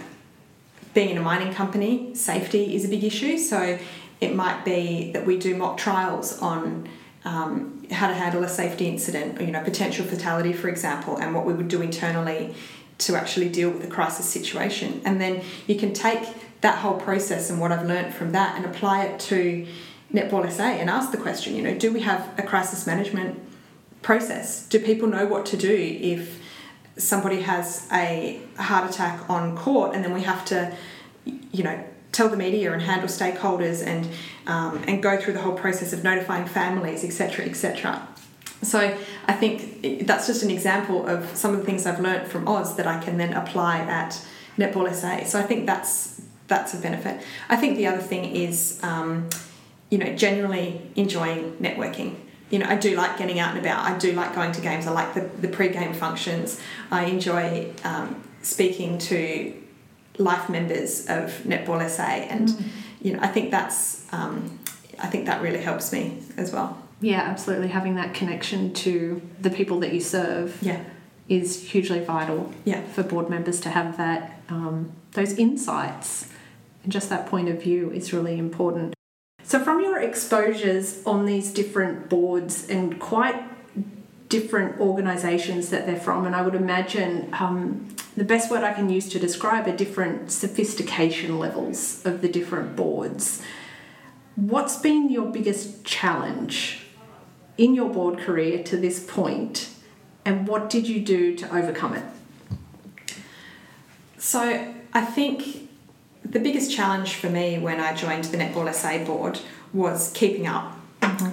being 0.94 1.10
in 1.10 1.18
a 1.18 1.22
mining 1.22 1.54
company, 1.54 2.16
safety 2.16 2.76
is 2.76 2.86
a 2.86 2.90
big 2.90 3.04
issue, 3.04 3.38
so 3.38 3.78
it 4.20 4.36
might 4.36 4.66
be 4.66 5.12
that 5.12 5.26
we 5.26 5.38
do 5.38 5.56
mock 5.56 5.78
trials 5.78 6.40
on 6.40 6.90
um, 7.24 7.86
how 7.92 8.08
to 8.08 8.14
handle 8.14 8.44
a 8.44 8.50
safety 8.50 8.88
incident, 8.88 9.40
or, 9.40 9.44
you 9.44 9.52
know, 9.52 9.64
potential 9.64 10.06
fatality, 10.06 10.54
for 10.54 10.70
example, 10.70 11.18
and 11.18 11.36
what 11.36 11.46
we 11.46 11.54
would 11.54 11.68
do 11.68 11.82
internally 11.82 12.56
to 13.00 13.16
actually 13.16 13.50
deal 13.50 13.70
with 13.70 13.84
a 13.84 13.88
crisis 13.88 14.26
situation. 14.28 15.02
And 15.06 15.22
then 15.22 15.44
you 15.68 15.76
can 15.76 15.94
take 15.94 16.28
that 16.62 16.80
whole 16.80 17.00
process 17.00 17.50
and 17.50 17.60
what 17.60 17.72
I've 17.72 17.86
learned 17.86 18.14
from 18.14 18.32
that 18.32 18.56
and 18.56 18.66
apply 18.66 19.06
it 19.06 19.20
to 19.22 19.68
Netball 20.12 20.50
SA 20.52 20.64
and 20.64 20.90
ask 20.90 21.12
the 21.12 21.18
question, 21.18 21.56
you 21.56 21.62
know, 21.62 21.78
do 21.78 21.92
we 21.92 22.00
have 22.02 22.34
a 22.40 22.44
crisis 22.44 22.88
management 22.88 23.40
process? 24.02 24.68
Do 24.68 24.80
people 24.80 25.08
know 25.08 25.26
what 25.26 25.46
to 25.48 25.58
do 25.58 25.74
if 26.02 26.42
somebody 26.98 27.42
has 27.42 27.88
a 27.92 28.42
heart 28.58 28.90
attack 28.90 29.30
on 29.30 29.56
court 29.56 29.96
and 29.96 30.04
then 30.04 30.14
we 30.14 30.22
have 30.22 30.44
to, 30.46 30.76
you 31.26 31.64
know, 31.64 31.84
tell 32.12 32.30
the 32.30 32.38
media 32.38 32.74
and 32.74 32.82
handle 32.82 33.08
stakeholders 33.08 33.86
and 33.86 34.10
um, 34.48 34.84
and 34.88 35.04
go 35.04 35.20
through 35.20 35.34
the 35.34 35.42
whole 35.42 35.54
process 35.54 35.94
of 35.94 36.04
notifying 36.04 36.48
families, 36.48 37.04
etc., 37.04 37.46
etc. 37.46 38.08
So 38.64 38.98
I 39.28 39.34
think 39.34 40.08
that's 40.08 40.26
just 40.26 40.42
an 40.42 40.50
example 40.50 41.06
of 41.06 41.36
some 41.36 41.54
of 41.54 41.60
the 41.60 41.66
things 41.66 41.86
I've 41.86 42.00
learned 42.00 42.28
from 42.28 42.48
Oz 42.48 42.76
that 42.78 42.88
I 42.88 43.00
can 43.00 43.18
then 43.18 43.34
apply 43.34 43.80
at 43.80 44.26
Netball 44.58 44.92
SA. 44.94 45.26
So 45.26 45.40
I 45.40 45.44
think 45.44 45.68
that's 45.68 46.22
that's 46.48 46.74
a 46.74 46.78
benefit. 46.78 47.22
I 47.50 47.58
think 47.58 47.78
the 47.78 47.88
other 47.88 48.02
thing 48.02 48.36
is, 48.36 48.80
um, 48.82 49.30
you 49.90 49.98
know, 49.98 50.16
generally 50.16 50.82
enjoying 50.96 51.54
networking. 51.58 52.16
You 52.50 52.60
know, 52.60 52.68
I 52.68 52.76
do 52.76 52.96
like 52.96 53.18
getting 53.18 53.40
out 53.40 53.56
and 53.56 53.60
about. 53.60 53.86
I 53.86 53.98
do 53.98 54.14
like 54.14 54.34
going 54.34 54.52
to 54.54 54.62
games. 54.62 54.88
I 54.88 54.92
like 54.92 55.14
the, 55.14 55.22
the 55.22 55.48
pre-game 55.48 55.94
functions. 55.94 56.62
I 56.92 57.06
enjoy 57.06 57.74
um, 57.84 58.24
speaking 58.42 58.98
to 59.00 59.54
life 60.18 60.50
members 60.50 61.08
of 61.08 61.32
Netball 61.44 61.88
SA, 61.90 62.04
and 62.04 62.50
mm. 62.50 62.68
you 63.02 63.14
know, 63.14 63.20
I 63.22 63.28
think 63.28 63.52
that's 63.52 64.12
um, 64.14 64.60
I 65.00 65.08
think 65.08 65.26
that 65.26 65.42
really 65.42 65.62
helps 65.62 65.92
me 65.92 66.24
as 66.38 66.54
well. 66.54 66.82
Yeah, 67.02 67.22
absolutely. 67.22 67.68
Having 67.68 67.96
that 67.96 68.14
connection 68.14 68.74
to 68.76 69.22
the 69.40 69.50
people 69.50 69.80
that 69.82 69.94
you 69.94 70.02
serve. 70.02 70.58
Yeah. 70.62 70.84
Is 71.30 71.72
hugely 71.72 72.00
vital. 72.00 72.54
Yeah. 72.64 72.82
For 72.84 73.04
board 73.04 73.30
members 73.30 73.60
to 73.60 73.70
have 73.70 73.98
that 73.98 74.40
um, 74.48 74.94
those 75.12 75.34
insights 75.34 76.30
and 76.84 76.92
just 76.94 77.10
that 77.10 77.28
point 77.28 77.50
of 77.50 77.62
view 77.62 77.92
is 77.92 78.14
really 78.14 78.40
important. 78.40 78.94
So, 79.48 79.64
from 79.64 79.80
your 79.80 79.98
exposures 79.98 81.02
on 81.06 81.26
these 81.26 81.54
different 81.54 82.10
boards 82.10 82.68
and 82.68 83.00
quite 83.00 83.42
different 84.28 84.78
organisations 84.82 85.70
that 85.70 85.86
they're 85.86 85.96
from, 85.96 86.26
and 86.26 86.36
I 86.36 86.42
would 86.42 86.54
imagine 86.54 87.30
um, 87.32 87.96
the 88.18 88.26
best 88.26 88.52
word 88.52 88.66
I 88.66 88.74
can 88.74 88.90
use 88.90 89.08
to 89.08 89.20
describe 89.20 89.66
are 89.66 89.74
different 89.74 90.34
sophistication 90.34 91.40
levels 91.40 92.06
of 92.06 92.20
the 92.20 92.28
different 92.28 92.76
boards. 92.76 93.42
What's 94.36 94.80
been 94.80 95.10
your 95.10 95.32
biggest 95.32 95.86
challenge 95.86 96.82
in 97.58 97.74
your 97.74 97.90
board 97.90 98.20
career 98.20 98.62
to 98.64 98.76
this 98.76 99.02
point, 99.02 99.70
and 100.26 100.46
what 100.46 100.70
did 100.70 100.90
you 100.90 101.00
do 101.00 101.38
to 101.38 101.56
overcome 101.56 101.94
it? 101.94 103.16
So, 104.18 104.74
I 104.92 105.06
think 105.06 105.67
the 106.38 106.44
biggest 106.44 106.72
challenge 106.72 107.16
for 107.16 107.30
me 107.32 107.58
when 107.58 107.80
I 107.80 107.96
joined 107.96 108.26
the 108.26 108.38
Netball 108.38 108.72
SA 108.72 109.04
board 109.04 109.40
was 109.74 110.12
keeping 110.14 110.46
up. 110.46 110.78
Mm-hmm. 111.02 111.32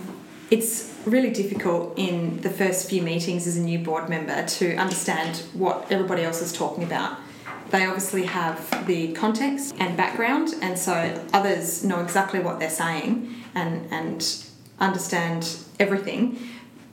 It's 0.50 0.94
really 1.04 1.30
difficult 1.30 1.92
in 1.98 2.40
the 2.40 2.48
first 2.48 2.88
few 2.88 3.02
meetings 3.02 3.46
as 3.46 3.58
a 3.58 3.60
new 3.60 3.78
board 3.78 4.08
member 4.08 4.46
to 4.46 4.74
understand 4.76 5.42
what 5.52 5.92
everybody 5.92 6.22
else 6.22 6.40
is 6.40 6.54
talking 6.54 6.84
about. 6.84 7.18
They 7.70 7.84
obviously 7.84 8.24
have 8.24 8.86
the 8.86 9.12
context 9.12 9.74
and 9.78 9.94
background, 9.94 10.54
and 10.62 10.78
so 10.78 11.22
others 11.34 11.84
know 11.84 12.00
exactly 12.00 12.40
what 12.40 12.58
they're 12.58 12.70
saying 12.70 13.34
and, 13.54 13.86
and 13.90 14.26
understand 14.80 15.58
everything. 15.78 16.38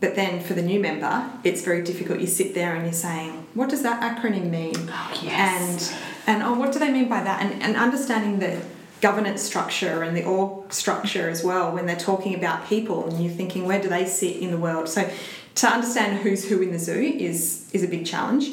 But 0.02 0.16
then 0.16 0.42
for 0.42 0.54
the 0.54 0.64
new 0.64 0.82
member, 0.82 1.32
it's 1.46 1.62
very 1.62 1.82
difficult. 1.82 2.20
You 2.20 2.28
sit 2.28 2.56
there 2.56 2.76
and 2.76 2.84
you're 2.84 2.92
saying, 2.92 3.48
what 3.54 3.70
does 3.70 3.84
that 3.84 4.02
acronym 4.02 4.50
mean? 4.50 4.74
Oh, 4.76 5.20
yes. 5.24 5.94
And, 5.94 6.11
and 6.28 6.44
oh, 6.44 6.54
what 6.54 6.72
do 6.72 6.80
they 6.80 6.92
mean 6.92 7.10
by 7.10 7.24
that? 7.24 7.42
And, 7.42 7.62
and 7.62 7.76
understanding 7.76 8.40
the 8.40 8.64
governance 9.02 9.42
structure 9.42 10.04
and 10.04 10.16
the 10.16 10.24
org 10.24 10.72
structure 10.72 11.30
as 11.30 11.44
well 11.44 11.72
when 11.72 11.86
they're 11.88 11.96
talking 11.96 12.36
about 12.36 12.68
people 12.68 13.08
and 13.08 13.24
you're 13.24 13.34
thinking, 13.34 13.66
where 13.66 13.82
do 13.82 13.90
they 13.90 14.06
sit 14.06 14.38
in 14.38 14.52
the 14.52 14.58
world? 14.58 14.88
So 14.88 15.10
to 15.56 15.68
understand 15.68 16.20
who's 16.20 16.48
who 16.48 16.62
in 16.62 16.72
the 16.72 16.80
zoo 16.80 17.00
is, 17.00 17.70
is 17.74 17.84
a 17.84 17.88
big 17.88 18.06
challenge. 18.06 18.50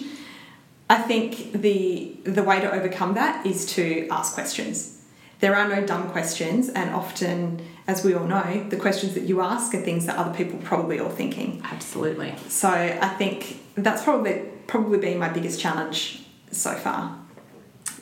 I 0.90 0.96
think 0.96 1.52
the, 1.52 2.16
the 2.24 2.42
way 2.42 2.60
to 2.60 2.72
overcome 2.72 3.14
that 3.14 3.44
is 3.44 3.66
to 3.74 4.08
ask 4.08 4.32
questions. 4.32 4.94
There 5.40 5.54
are 5.54 5.68
no 5.68 5.86
dumb 5.86 6.10
questions, 6.10 6.68
and 6.68 6.90
often 6.90 7.60
as 7.86 8.04
we 8.04 8.12
all 8.14 8.26
know, 8.26 8.66
the 8.70 8.76
questions 8.76 9.14
that 9.14 9.22
you 9.22 9.40
ask 9.40 9.72
are 9.72 9.80
things 9.80 10.06
that 10.06 10.16
other 10.16 10.34
people 10.34 10.58
probably 10.64 10.98
are 10.98 11.10
thinking. 11.10 11.62
Absolutely. 11.64 12.34
So 12.48 12.68
I 12.68 13.08
think 13.10 13.60
that's 13.76 14.02
probably 14.02 14.42
probably 14.66 14.98
been 14.98 15.18
my 15.18 15.28
biggest 15.28 15.60
challenge 15.60 16.24
so 16.50 16.74
far. 16.74 17.18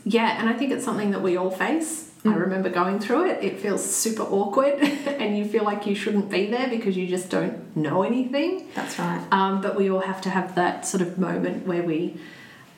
Yeah, 0.08 0.38
and 0.38 0.48
I 0.48 0.52
think 0.52 0.70
it's 0.70 0.84
something 0.84 1.10
that 1.10 1.20
we 1.20 1.36
all 1.36 1.50
face. 1.50 2.12
Mm. 2.22 2.32
I 2.32 2.36
remember 2.36 2.70
going 2.70 3.00
through 3.00 3.28
it. 3.28 3.42
It 3.42 3.58
feels 3.58 3.84
super 3.84 4.22
awkward, 4.22 4.74
and 4.80 5.36
you 5.36 5.44
feel 5.44 5.64
like 5.64 5.84
you 5.84 5.96
shouldn't 5.96 6.30
be 6.30 6.46
there 6.46 6.68
because 6.68 6.96
you 6.96 7.08
just 7.08 7.28
don't 7.28 7.76
know 7.76 8.04
anything. 8.04 8.68
That's 8.76 9.00
right. 9.00 9.26
Um, 9.32 9.60
but 9.60 9.74
we 9.74 9.90
all 9.90 10.00
have 10.00 10.20
to 10.22 10.30
have 10.30 10.54
that 10.54 10.86
sort 10.86 11.02
of 11.02 11.18
moment 11.18 11.66
where 11.66 11.82
we 11.82 12.20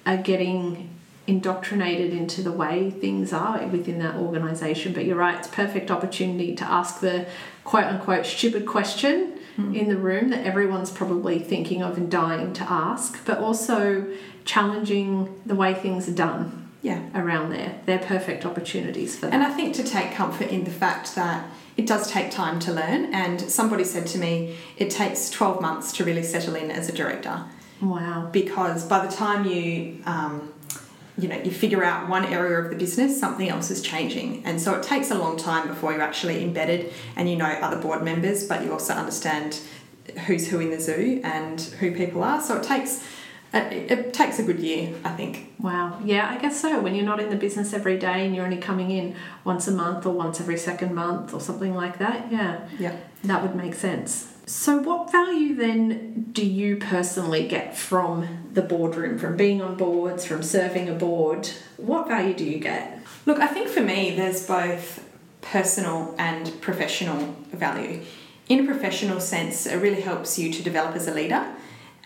are 0.07 0.17
getting 0.17 0.89
indoctrinated 1.27 2.15
into 2.15 2.41
the 2.43 2.51
way 2.51 2.91
things 2.91 3.35
are 3.35 3.67
within 3.67 3.99
that 3.99 4.15
organisation. 4.17 4.95
But 4.95 5.05
you're 5.05 5.17
right, 5.17 5.39
it's 5.39 5.49
perfect 5.49 5.91
opportunity 5.91 6.55
to 6.57 6.65
ask 6.65 7.01
the 7.01 7.27
quote 7.65 7.85
unquote 7.85 8.25
stupid 8.25 8.65
question 8.65 9.39
mm. 9.59 9.77
in 9.79 9.91
the 9.91 9.99
room 9.99 10.31
that 10.31 10.47
everyone's 10.47 10.91
probably 10.91 11.39
thinking 11.39 11.83
of 11.83 11.99
and 11.99 12.11
dying 12.11 12.55
to 12.55 12.65
ask, 12.65 13.23
but 13.27 13.37
also 13.37 14.07
challenging 14.47 15.39
the 15.45 15.55
way 15.55 15.75
things 15.75 16.09
are 16.09 16.15
done. 16.15 16.68
Yeah. 16.83 17.03
Around 17.15 17.51
there. 17.51 17.81
They're 17.87 17.99
perfect 17.99 18.47
opportunities 18.47 19.17
for 19.17 19.27
that. 19.27 19.35
And 19.35 19.43
I 19.43 19.51
think 19.51 19.75
to 19.77 19.85
take 19.85 20.13
comfort 20.13 20.49
in 20.49 20.65
the 20.65 20.71
fact 20.71 21.15
that 21.17 21.51
it 21.77 21.87
does 21.87 22.11
take 22.11 22.31
time 22.31 22.61
to 22.61 22.73
learn. 22.73 23.13
And 23.13 23.41
somebody 23.41 23.85
said 23.85 24.07
to 24.09 24.19
me, 24.19 24.57
it 24.77 24.91
takes 24.91 25.31
12 25.31 25.61
months 25.61 25.93
to 25.95 26.05
really 26.05 26.23
settle 26.23 26.55
in 26.55 26.71
as 26.71 26.89
a 26.89 26.93
director. 26.93 27.45
Wow. 27.81 28.29
Because 28.33 28.85
by 28.85 29.05
the 29.05 29.13
time 29.13 29.45
you 29.45 30.03
um, 30.07 30.53
you 31.19 31.29
know 31.29 31.37
you 31.37 31.51
figure 31.51 31.85
out 31.85 32.09
one 32.09 32.25
area 32.27 32.59
of 32.59 32.71
the 32.71 32.77
business 32.77 33.19
something 33.19 33.49
else 33.49 33.71
is 33.71 33.83
changing 33.83 34.43
and 34.45 34.61
so 34.61 34.75
it 34.75 34.83
takes 34.83 35.11
a 35.11 35.15
long 35.15 35.37
time 35.37 35.67
before 35.67 35.93
you're 35.93 36.01
actually 36.01 36.43
embedded 36.43 36.93
and 37.17 37.29
you 37.29 37.37
know 37.37 37.45
other 37.45 37.77
board 37.77 38.03
members 38.03 38.47
but 38.47 38.63
you 38.63 38.73
also 38.73 38.95
understand 38.95 39.61
who's 40.27 40.49
who 40.49 40.61
in 40.61 40.71
the 40.71 40.81
zoo 40.81 41.21
and 41.25 41.61
who 41.81 41.93
people 41.93 42.23
are 42.23 42.41
so 42.41 42.57
it 42.57 42.63
takes 42.63 43.05
it, 43.53 43.91
it 43.91 44.15
takes 44.15 44.39
a 44.39 44.43
good 44.43 44.61
year 44.61 44.95
i 45.05 45.11
think. 45.11 45.53
Wow. 45.59 46.01
Yeah 46.05 46.29
i 46.31 46.39
guess 46.39 46.61
so. 46.61 46.81
When 46.81 46.95
you're 46.95 47.05
not 47.05 47.21
in 47.21 47.31
the 47.31 47.37
business 47.37 47.73
every 47.73 47.99
day 47.99 48.27
and 48.27 48.35
you're 48.35 48.45
only 48.45 48.59
coming 48.59 48.91
in 48.91 49.17
once 49.45 49.69
a 49.69 49.73
month 49.73 50.07
or 50.07 50.13
once 50.13 50.41
every 50.41 50.59
second 50.59 50.95
month 50.95 51.35
or 51.35 51.41
something 51.41 51.75
like 51.75 51.99
that 51.99 52.31
yeah. 52.31 52.69
Yeah. 52.79 52.97
That 53.25 53.43
would 53.43 53.55
make 53.55 53.75
sense. 53.75 54.33
So, 54.49 54.79
what 54.79 55.13
value 55.13 55.55
then 55.55 56.29
do 56.33 56.47
you 56.47 56.77
personally 56.77 57.47
get 57.47 57.77
from 57.77 58.47
the 58.51 58.63
boardroom, 58.63 59.19
from 59.19 59.37
being 59.37 59.61
on 59.61 59.77
boards, 59.77 60.25
from 60.25 60.43
serving 60.43 60.89
a 60.89 60.95
board? 60.95 61.51
What 61.77 62.09
value 62.09 62.33
do 62.33 62.45
you 62.45 62.59
get? 62.59 63.03
Look, 63.27 63.41
I 63.41 63.47
think 63.47 63.69
for 63.69 63.83
me, 63.83 64.17
there's 64.17 64.47
both 64.47 65.07
personal 65.43 66.15
and 66.17 66.59
professional 66.63 67.37
value. 67.53 68.01
In 68.49 68.61
a 68.61 68.65
professional 68.65 69.21
sense, 69.21 69.67
it 69.67 69.77
really 69.77 70.01
helps 70.01 70.39
you 70.39 70.51
to 70.51 70.63
develop 70.63 70.97
as 70.97 71.07
a 71.07 71.13
leader, 71.13 71.47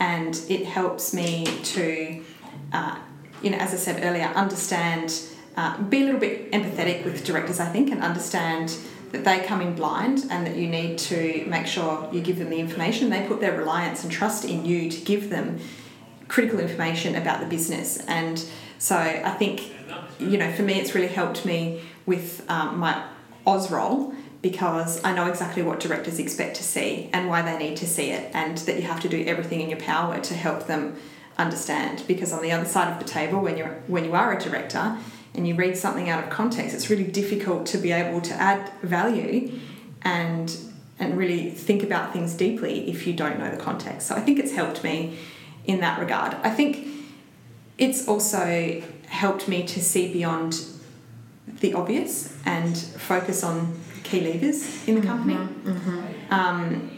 and 0.02 0.34
it 0.48 0.66
helps 0.66 1.14
me 1.14 1.44
to, 1.62 2.24
uh, 2.72 2.98
you 3.40 3.50
know, 3.50 3.56
as 3.58 3.72
I 3.72 3.76
said 3.76 4.04
earlier, 4.04 4.24
understand, 4.34 5.14
uh, 5.56 5.80
be 5.80 6.02
a 6.02 6.04
little 6.06 6.18
bit 6.18 6.50
empathetic 6.50 7.04
with 7.04 7.24
directors, 7.24 7.60
I 7.60 7.66
think, 7.66 7.92
and 7.92 8.02
understand 8.02 8.76
that 9.12 9.22
they 9.24 9.38
come 9.46 9.60
in 9.60 9.76
blind 9.76 10.24
and 10.28 10.44
that 10.44 10.56
you 10.56 10.66
need 10.66 10.98
to 11.10 11.44
make 11.46 11.68
sure 11.68 12.08
you 12.12 12.20
give 12.20 12.38
them 12.40 12.50
the 12.50 12.58
information. 12.58 13.10
They 13.10 13.24
put 13.28 13.40
their 13.40 13.56
reliance 13.56 14.02
and 14.02 14.10
trust 14.10 14.44
in 14.44 14.64
you 14.64 14.90
to 14.90 15.00
give 15.02 15.30
them 15.30 15.60
critical 16.26 16.58
information 16.58 17.14
about 17.14 17.38
the 17.38 17.46
business. 17.46 17.98
And 18.08 18.44
so 18.78 18.96
I 18.96 19.30
think, 19.38 19.70
you 20.18 20.36
know, 20.36 20.50
for 20.50 20.62
me, 20.62 20.80
it's 20.80 20.96
really 20.96 21.14
helped 21.14 21.44
me 21.44 21.80
with 22.06 22.44
um, 22.50 22.78
my 22.78 23.04
Oz 23.46 23.70
role 23.70 24.14
because 24.42 25.02
I 25.04 25.14
know 25.14 25.26
exactly 25.26 25.62
what 25.62 25.80
directors 25.80 26.18
expect 26.18 26.56
to 26.56 26.64
see 26.64 27.08
and 27.12 27.28
why 27.28 27.42
they 27.42 27.56
need 27.56 27.76
to 27.78 27.86
see 27.86 28.10
it, 28.10 28.30
and 28.34 28.58
that 28.58 28.76
you 28.76 28.82
have 28.82 29.00
to 29.00 29.08
do 29.08 29.24
everything 29.24 29.60
in 29.60 29.70
your 29.70 29.80
power 29.80 30.20
to 30.20 30.34
help 30.34 30.66
them 30.66 30.96
understand. 31.38 32.02
Because 32.06 32.32
on 32.32 32.42
the 32.42 32.52
other 32.52 32.66
side 32.66 32.92
of 32.92 32.98
the 32.98 33.08
table, 33.08 33.40
when 33.40 33.56
you're 33.56 33.80
when 33.86 34.04
you 34.04 34.14
are 34.14 34.36
a 34.36 34.40
director, 34.40 34.98
and 35.34 35.46
you 35.46 35.54
read 35.54 35.76
something 35.76 36.10
out 36.10 36.22
of 36.22 36.30
context, 36.30 36.74
it's 36.74 36.90
really 36.90 37.04
difficult 37.04 37.66
to 37.66 37.78
be 37.78 37.92
able 37.92 38.20
to 38.20 38.34
add 38.34 38.70
value 38.82 39.58
and 40.02 40.56
and 40.98 41.16
really 41.16 41.50
think 41.50 41.82
about 41.82 42.12
things 42.12 42.34
deeply 42.34 42.88
if 42.90 43.06
you 43.06 43.12
don't 43.12 43.38
know 43.38 43.50
the 43.50 43.56
context. 43.56 44.08
So 44.08 44.14
I 44.14 44.20
think 44.20 44.38
it's 44.38 44.52
helped 44.52 44.84
me 44.84 45.18
in 45.64 45.80
that 45.80 45.98
regard. 45.98 46.34
I 46.42 46.50
think 46.50 46.86
it's 47.78 48.06
also 48.06 48.82
helped 49.06 49.48
me 49.48 49.64
to 49.66 49.82
see 49.82 50.12
beyond 50.12 50.64
the 51.46 51.74
obvious 51.74 52.36
and 52.44 52.76
focus 52.76 53.42
on 53.42 53.74
key 54.12 54.20
levers 54.20 54.86
in 54.86 54.94
the 55.00 55.06
company. 55.06 55.34
Mm-hmm, 55.34 55.70
mm-hmm. 55.70 56.34
Um, 56.34 56.90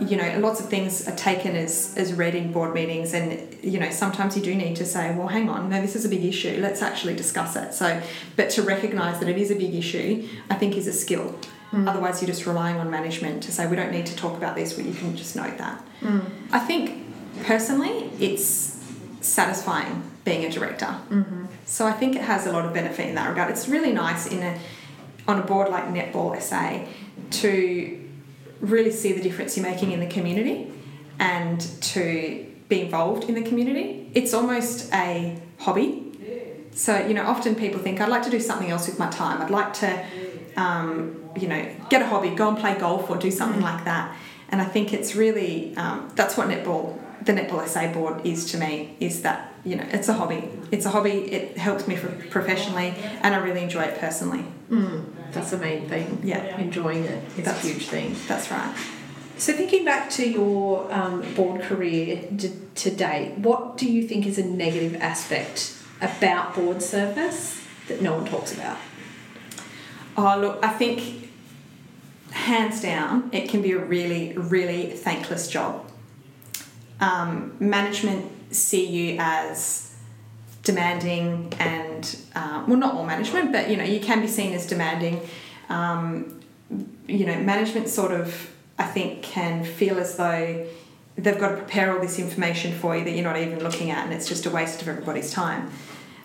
you 0.00 0.16
know, 0.16 0.40
lots 0.40 0.58
of 0.60 0.68
things 0.68 1.06
are 1.06 1.14
taken 1.14 1.54
as, 1.54 1.94
as 1.96 2.12
read 2.12 2.34
in 2.34 2.50
board 2.52 2.74
meetings, 2.74 3.14
and 3.14 3.56
you 3.62 3.78
know, 3.78 3.90
sometimes 3.90 4.36
you 4.36 4.42
do 4.42 4.54
need 4.54 4.74
to 4.76 4.84
say, 4.84 5.14
well, 5.14 5.28
hang 5.28 5.48
on, 5.48 5.70
no, 5.70 5.80
this 5.80 5.94
is 5.94 6.04
a 6.04 6.08
big 6.08 6.24
issue, 6.24 6.58
let's 6.60 6.82
actually 6.82 7.14
discuss 7.14 7.54
it. 7.54 7.72
So, 7.72 8.02
but 8.34 8.50
to 8.50 8.62
recognise 8.62 9.20
that 9.20 9.28
it 9.28 9.38
is 9.38 9.50
a 9.52 9.54
big 9.54 9.74
issue, 9.74 10.28
I 10.50 10.56
think 10.56 10.76
is 10.76 10.88
a 10.88 10.92
skill. 10.92 11.38
Mm. 11.70 11.88
Otherwise, 11.88 12.20
you're 12.20 12.26
just 12.26 12.44
relying 12.44 12.76
on 12.76 12.90
management 12.90 13.44
to 13.44 13.52
say, 13.52 13.66
we 13.68 13.76
don't 13.76 13.92
need 13.92 14.06
to 14.06 14.16
talk 14.16 14.36
about 14.36 14.56
this, 14.56 14.72
but 14.72 14.84
you 14.84 14.94
can 14.94 15.16
just 15.16 15.36
note 15.36 15.56
that. 15.58 15.80
Mm. 16.00 16.28
I 16.52 16.58
think 16.58 16.82
personally, 17.44 18.10
it's 18.18 18.76
satisfying 19.20 20.02
being 20.24 20.44
a 20.44 20.50
director. 20.50 20.86
Mm-hmm. 20.86 21.44
So 21.66 21.86
I 21.86 21.92
think 21.92 22.16
it 22.16 22.22
has 22.22 22.46
a 22.46 22.52
lot 22.52 22.64
of 22.64 22.72
benefit 22.74 23.08
in 23.08 23.14
that 23.14 23.28
regard. 23.28 23.50
It's 23.50 23.68
really 23.68 23.92
nice 23.92 24.26
in 24.26 24.42
a 24.42 24.58
on 25.26 25.38
a 25.38 25.42
board 25.42 25.68
like 25.70 25.84
Netball 25.86 26.40
SA 26.40 26.86
to 27.30 28.00
really 28.60 28.90
see 28.90 29.12
the 29.12 29.22
difference 29.22 29.56
you're 29.56 29.66
making 29.66 29.92
in 29.92 30.00
the 30.00 30.06
community 30.06 30.70
and 31.18 31.60
to 31.82 32.46
be 32.68 32.80
involved 32.80 33.28
in 33.28 33.34
the 33.34 33.42
community. 33.42 34.10
It's 34.14 34.34
almost 34.34 34.92
a 34.92 35.40
hobby. 35.58 36.00
So, 36.72 37.06
you 37.06 37.14
know, 37.14 37.24
often 37.24 37.54
people 37.54 37.80
think, 37.80 38.00
I'd 38.00 38.08
like 38.08 38.22
to 38.24 38.30
do 38.30 38.40
something 38.40 38.70
else 38.70 38.88
with 38.88 38.98
my 38.98 39.08
time. 39.10 39.40
I'd 39.40 39.50
like 39.50 39.72
to, 39.74 40.04
um, 40.56 41.20
you 41.36 41.46
know, 41.46 41.64
get 41.88 42.02
a 42.02 42.06
hobby, 42.06 42.30
go 42.30 42.48
and 42.48 42.58
play 42.58 42.76
golf 42.76 43.08
or 43.08 43.16
do 43.16 43.30
something 43.30 43.60
like 43.60 43.84
that. 43.84 44.16
And 44.48 44.60
I 44.60 44.64
think 44.64 44.92
it's 44.92 45.14
really, 45.14 45.76
um, 45.76 46.10
that's 46.16 46.36
what 46.36 46.48
netball, 46.48 46.98
the 47.24 47.32
Netball 47.32 47.66
SA 47.66 47.92
board 47.92 48.24
is 48.26 48.50
to 48.52 48.58
me, 48.58 48.96
is 49.00 49.22
that, 49.22 49.52
you 49.64 49.76
know, 49.76 49.86
it's 49.90 50.08
a 50.08 50.12
hobby. 50.14 50.48
It's 50.70 50.84
a 50.84 50.90
hobby, 50.90 51.32
it 51.32 51.56
helps 51.56 51.88
me 51.88 51.96
professionally, 51.96 52.94
and 53.22 53.34
I 53.34 53.38
really 53.38 53.62
enjoy 53.62 53.82
it 53.82 53.98
personally. 53.98 54.44
Mm, 54.70 55.04
that's 55.32 55.50
the 55.50 55.58
main 55.58 55.88
thing. 55.88 56.20
Yeah. 56.22 56.58
Enjoying 56.58 57.04
it 57.04 57.24
is 57.38 57.44
that's, 57.44 57.64
a 57.64 57.68
huge 57.68 57.86
thing. 57.86 58.14
That's 58.28 58.50
right. 58.50 58.74
So, 59.36 59.52
thinking 59.52 59.84
back 59.84 60.10
to 60.10 60.28
your 60.28 60.92
um, 60.92 61.34
board 61.34 61.62
career 61.62 62.28
to, 62.38 62.48
to 62.50 62.90
date, 62.90 63.38
what 63.38 63.76
do 63.76 63.90
you 63.90 64.06
think 64.06 64.26
is 64.26 64.38
a 64.38 64.44
negative 64.44 64.94
aspect 65.00 65.76
about 66.00 66.54
board 66.54 66.82
service 66.82 67.60
that 67.88 68.00
no 68.00 68.14
one 68.14 68.26
talks 68.26 68.54
about? 68.54 68.78
Oh, 70.16 70.38
look, 70.38 70.58
I 70.62 70.68
think 70.68 71.30
hands 72.30 72.80
down, 72.80 73.30
it 73.32 73.48
can 73.48 73.62
be 73.62 73.72
a 73.72 73.78
really, 73.78 74.34
really 74.36 74.90
thankless 74.90 75.48
job. 75.48 75.83
Um, 77.04 77.56
management 77.60 78.54
see 78.54 78.86
you 78.86 79.16
as 79.20 79.94
demanding 80.62 81.52
and, 81.58 82.16
uh, 82.34 82.64
well, 82.66 82.78
not 82.78 82.94
all 82.94 83.04
management, 83.04 83.52
but 83.52 83.68
you 83.68 83.76
know, 83.76 83.84
you 83.84 84.00
can 84.00 84.20
be 84.20 84.28
seen 84.28 84.52
as 84.54 84.66
demanding. 84.66 85.20
Um, 85.68 86.40
you 87.06 87.26
know, 87.26 87.38
management 87.40 87.88
sort 87.88 88.12
of 88.12 88.50
I 88.78 88.84
think, 88.84 89.22
can 89.22 89.64
feel 89.64 89.98
as 89.98 90.16
though 90.16 90.66
they've 91.16 91.38
got 91.38 91.50
to 91.50 91.56
prepare 91.56 91.94
all 91.94 92.00
this 92.00 92.18
information 92.18 92.72
for 92.72 92.96
you 92.96 93.04
that 93.04 93.12
you're 93.12 93.22
not 93.24 93.36
even 93.36 93.62
looking 93.62 93.90
at, 93.90 94.04
and 94.04 94.12
it's 94.12 94.28
just 94.28 94.46
a 94.46 94.50
waste 94.50 94.82
of 94.82 94.88
everybody's 94.88 95.30
time. 95.30 95.70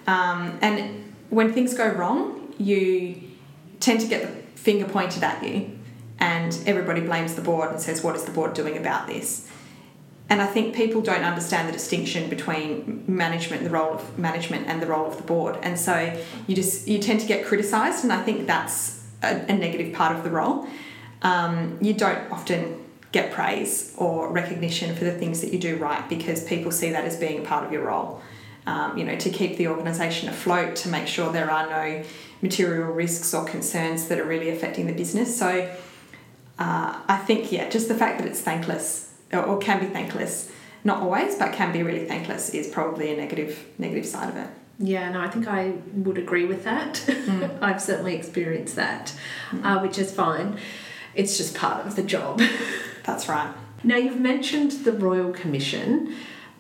Um, 0.08 0.58
and 0.62 1.14
when 1.30 1.54
things 1.54 1.76
go 1.76 1.88
wrong, 1.88 2.54
you 2.58 3.22
tend 3.80 4.02
to 4.02 4.08
get 4.08 4.22
the 4.24 4.60
finger 4.60 4.86
pointed 4.86 5.24
at 5.24 5.44
you, 5.44 5.78
and 6.20 6.58
everybody 6.66 7.02
blames 7.02 7.36
the 7.36 7.42
board 7.42 7.70
and 7.70 7.80
says, 7.80 8.04
What 8.04 8.16
is 8.16 8.24
the 8.24 8.32
board 8.32 8.56
doing 8.56 8.78
about 8.78 9.08
this? 9.08 9.48
And 10.30 10.42
I 10.42 10.46
think 10.46 10.76
people 10.76 11.02
don't 11.02 11.24
understand 11.24 11.68
the 11.68 11.74
distinction 11.74 12.30
between 12.30 13.04
management, 13.08 13.64
the 13.64 13.70
role 13.70 13.94
of 13.94 14.20
management, 14.20 14.68
and 14.68 14.82
the 14.82 14.88
role 14.88 15.08
of 15.08 15.18
the 15.18 15.24
board. 15.24 15.58
And 15.64 15.80
so 15.80 16.16
you 16.48 16.56
just 16.56 16.88
you 16.88 17.00
tend 17.00 17.20
to 17.22 17.28
get 17.28 17.46
criticised, 17.46 18.04
and 18.04 18.14
I 18.14 18.22
think 18.24 18.46
that's 18.46 19.04
a, 19.24 19.46
a 19.50 19.54
negative 19.54 19.94
part 19.94 20.16
of 20.16 20.24
the 20.24 20.30
role 20.30 20.68
um, 21.22 21.78
you 21.82 21.94
don't 21.94 22.32
often 22.32 22.86
get 23.12 23.32
praise 23.32 23.94
or 23.98 24.32
recognition 24.32 24.96
for 24.96 25.04
the 25.04 25.12
things 25.12 25.42
that 25.42 25.52
you 25.52 25.60
do 25.60 25.78
right 25.78 26.08
because 26.08 26.44
people 26.44 26.72
see 26.72 26.92
that 26.92 27.06
as 27.06 27.18
being 27.18 27.40
a 27.40 27.42
part 27.42 27.66
of 27.66 27.72
your 27.72 27.86
role. 27.86 28.22
Um, 28.66 28.98
you 28.98 29.04
know, 29.04 29.16
to 29.16 29.30
keep 29.32 29.58
the 29.58 29.68
organisation 29.68 30.30
afloat, 30.30 30.76
to 30.78 30.90
make 30.90 31.08
sure 31.08 31.32
there 31.32 31.50
are 31.50 31.68
no 31.70 32.04
material 32.42 32.92
risks 32.92 33.34
or 33.34 33.44
concerns 33.46 34.08
that 34.10 34.20
are 34.20 34.26
really 34.26 34.50
affecting 34.50 34.86
the 34.86 34.94
business. 34.94 35.38
So 35.38 35.76
uh, 36.60 37.02
I 37.08 37.18
think, 37.18 37.52
yeah, 37.52 37.68
just 37.70 37.88
the 37.88 37.96
fact 37.96 38.20
that 38.20 38.28
it's 38.28 38.42
thankless 38.42 39.09
or, 39.34 39.58
can 39.60 39.80
be 39.80 39.88
thankless, 39.88 40.52
not 40.84 41.02
always, 41.02 41.36
but 41.36 41.54
can 41.54 41.72
be 41.72 41.84
really 41.84 42.06
thankless, 42.06 42.50
is 42.50 42.68
probably 42.68 43.14
a 43.14 43.18
negative 43.18 43.66
negative 43.78 44.06
side 44.06 44.30
of 44.30 44.38
it. 44.38 44.48
Yeah, 44.80 45.12
no, 45.12 45.22
I 45.22 45.30
think 45.30 45.48
I 45.48 45.74
would 45.94 46.18
agree 46.18 46.46
with 46.46 46.64
that. 46.64 46.94
Mm. 47.06 47.60
I've 47.62 47.82
certainly 47.82 48.16
experienced 48.16 48.76
that, 48.78 49.14
mm. 49.52 49.66
uh, 49.66 49.82
which 49.82 49.98
is 49.98 50.12
fine 50.12 50.58
it's 51.16 51.38
just 51.38 51.56
part 51.56 51.86
of 51.86 51.96
the 51.96 52.04
job. 52.04 52.42
That's 53.06 53.28
right. 53.28 53.54
Now, 53.84 53.98
you've 53.98 54.20
mentioned 54.20 54.72
the 54.72 54.92
Royal 54.92 55.32
Commission, 55.32 56.16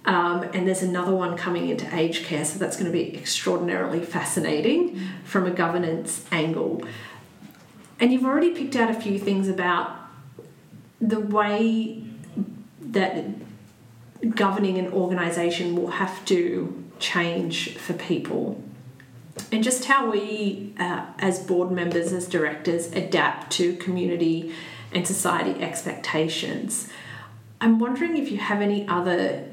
um, 0.05 0.43
and 0.53 0.67
there's 0.67 0.81
another 0.81 1.13
one 1.13 1.37
coming 1.37 1.69
into 1.69 1.93
aged 1.95 2.25
care, 2.25 2.45
so 2.45 2.57
that's 2.57 2.77
going 2.77 2.89
to 2.89 2.97
be 2.97 3.15
extraordinarily 3.17 4.03
fascinating 4.05 4.95
mm. 4.95 5.07
from 5.25 5.45
a 5.45 5.51
governance 5.51 6.25
angle. 6.31 6.81
And 7.99 8.13
you've 8.13 8.23
already 8.23 8.51
picked 8.51 8.77
out 8.77 8.89
a 8.89 8.93
few 8.93 9.19
things 9.19 9.49
about 9.49 9.97
the 11.01 11.19
way 11.19 12.03
that 12.91 13.25
governing 14.35 14.77
an 14.77 14.91
organisation 14.91 15.75
will 15.75 15.91
have 15.91 16.23
to 16.25 16.83
change 16.99 17.77
for 17.77 17.93
people 17.93 18.61
and 19.51 19.63
just 19.63 19.85
how 19.85 20.09
we, 20.11 20.73
uh, 20.79 21.05
as 21.19 21.39
board 21.39 21.71
members, 21.71 22.11
as 22.13 22.27
directors, 22.27 22.91
adapt 22.91 23.51
to 23.53 23.75
community 23.77 24.53
and 24.91 25.07
society 25.07 25.61
expectations. 25.61 26.89
I'm 27.61 27.79
wondering 27.79 28.17
if 28.17 28.31
you 28.31 28.37
have 28.37 28.61
any 28.61 28.87
other 28.87 29.45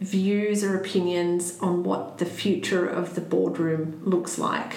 views 0.00 0.62
or 0.62 0.76
opinions 0.76 1.58
on 1.60 1.82
what 1.82 2.18
the 2.18 2.26
future 2.26 2.86
of 2.86 3.14
the 3.14 3.20
boardroom 3.20 4.02
looks 4.04 4.38
like. 4.38 4.76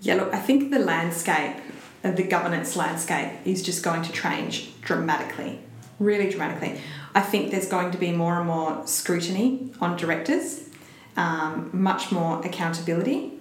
Yeah, 0.00 0.14
look, 0.14 0.34
I 0.34 0.38
think 0.38 0.70
the 0.70 0.78
landscape, 0.78 1.56
uh, 2.04 2.10
the 2.12 2.22
governance 2.22 2.76
landscape, 2.76 3.32
is 3.44 3.62
just 3.62 3.82
going 3.82 4.02
to 4.02 4.12
change 4.12 4.78
dramatically, 4.82 5.60
really 5.98 6.28
dramatically. 6.28 6.80
I 7.14 7.20
think 7.20 7.50
there's 7.50 7.68
going 7.68 7.90
to 7.90 7.98
be 7.98 8.12
more 8.12 8.38
and 8.38 8.46
more 8.46 8.86
scrutiny 8.86 9.72
on 9.80 9.96
directors 9.96 10.68
um, 11.18 11.68
much 11.72 12.12
more 12.12 12.40
accountability. 12.46 13.32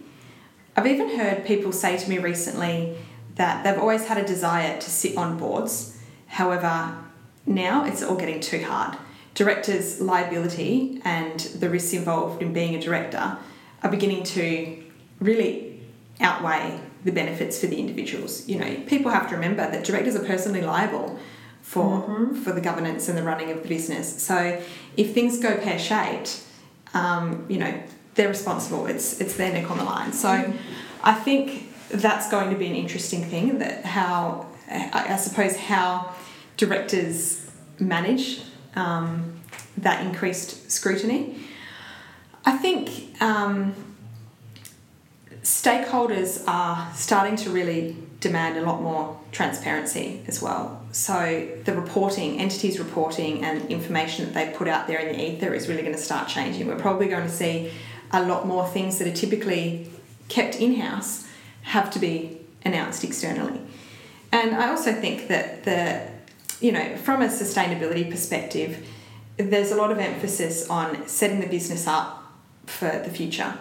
I've 0.75 0.87
even 0.87 1.17
heard 1.17 1.45
people 1.45 1.71
say 1.71 1.97
to 1.97 2.09
me 2.09 2.17
recently 2.17 2.97
that 3.35 3.63
they've 3.63 3.77
always 3.77 4.07
had 4.07 4.17
a 4.17 4.25
desire 4.25 4.79
to 4.79 4.89
sit 4.89 5.15
on 5.15 5.37
boards, 5.37 5.97
however, 6.25 6.97
now 7.45 7.85
it's 7.85 8.03
all 8.03 8.17
getting 8.17 8.39
too 8.39 8.63
hard. 8.63 8.97
Directors' 9.35 10.01
liability 10.01 10.99
and 11.05 11.39
the 11.39 11.69
risks 11.69 11.93
involved 11.93 12.41
in 12.41 12.51
being 12.51 12.75
a 12.75 12.81
director 12.81 13.37
are 13.83 13.91
beginning 13.91 14.23
to 14.23 14.83
really 15.19 15.79
outweigh 16.19 16.79
the 17.05 17.11
benefits 17.11 17.59
for 17.59 17.67
the 17.67 17.77
individuals. 17.79 18.47
You 18.49 18.57
know, 18.57 18.75
people 18.87 19.11
have 19.11 19.29
to 19.29 19.35
remember 19.35 19.69
that 19.69 19.83
directors 19.83 20.15
are 20.15 20.25
personally 20.25 20.61
liable 20.61 21.19
for 21.67 22.01
mm-hmm. 22.01 22.34
for 22.43 22.53
the 22.53 22.62
governance 22.62 23.10
and 23.10 23.17
the 23.17 23.23
running 23.23 23.51
of 23.51 23.62
the 23.62 23.67
business. 23.67 24.23
So 24.23 24.62
if 24.95 25.13
things 25.13 25.38
go 25.38 25.58
pear 25.58 25.77
shaped, 25.77 26.41
um, 26.93 27.45
you 27.49 27.58
know, 27.58 27.73
they're 28.15 28.30
responsible. 28.30 28.88
It's 28.88 29.19
it's 29.19 29.36
their 29.36 29.51
neck 29.51 29.69
on 29.69 29.77
the 29.77 29.84
line. 29.84 30.13
So 30.13 30.30
I 31.03 31.13
think 31.13 31.73
that's 31.89 32.32
going 32.32 32.51
to 32.51 32.56
be 32.56 32.67
an 32.67 32.75
interesting 32.75 33.25
thing 33.25 33.60
that 33.60 33.84
how 33.84 34.47
I, 34.69 35.17
suppose 35.17 35.58
how 35.58 36.13
directors 36.56 37.49
manage 37.80 38.41
um, 38.75 39.34
that 39.77 40.06
increased 40.06 40.71
scrutiny. 40.71 41.36
I 42.45 42.58
think 42.58 43.21
um, 43.21 43.75
stakeholders 45.43 46.43
are 46.47 46.93
starting 46.93 47.36
to 47.38 47.49
really 47.49 47.97
demand 48.19 48.58
a 48.58 48.62
lot 48.62 48.82
more 48.82 49.19
transparency 49.32 50.23
as 50.27 50.41
well. 50.41 50.82
So 50.91 51.47
the 51.65 51.73
reporting, 51.73 52.39
entities 52.39 52.80
reporting 52.80 53.43
and 53.43 53.69
information 53.69 54.25
that 54.25 54.34
they 54.34 54.58
put 54.58 54.67
out 54.67 54.88
there 54.88 54.99
in 54.99 55.15
the 55.15 55.23
ether 55.23 55.53
is 55.53 55.67
really 55.67 55.84
going 55.84 55.95
to 55.95 56.01
start 56.01 56.27
changing. 56.27 56.67
We're 56.67 56.80
probably 56.80 57.08
going 57.08 57.27
to 57.27 57.34
see 57.34 57.71
a 58.12 58.23
lot 58.23 58.47
more 58.47 58.67
things 58.67 58.97
that 58.99 59.08
are 59.08 59.15
typically 59.15 59.89
kept 60.30 60.56
in-house 60.56 61.27
have 61.62 61.91
to 61.91 61.99
be 61.99 62.39
announced 62.65 63.03
externally. 63.03 63.60
And 64.32 64.56
I 64.56 64.69
also 64.69 64.93
think 64.93 65.27
that 65.27 65.63
the 65.63 66.17
you 66.60 66.71
know, 66.71 66.97
from 66.97 67.21
a 67.21 67.27
sustainability 67.27 68.10
perspective, 68.10 68.86
there's 69.38 69.71
a 69.71 69.75
lot 69.75 69.91
of 69.91 69.99
emphasis 69.99 70.69
on 70.69 71.08
setting 71.08 71.39
the 71.39 71.47
business 71.47 71.88
up 71.88 72.23
for 72.65 72.89
the 72.89 73.10
future. 73.10 73.53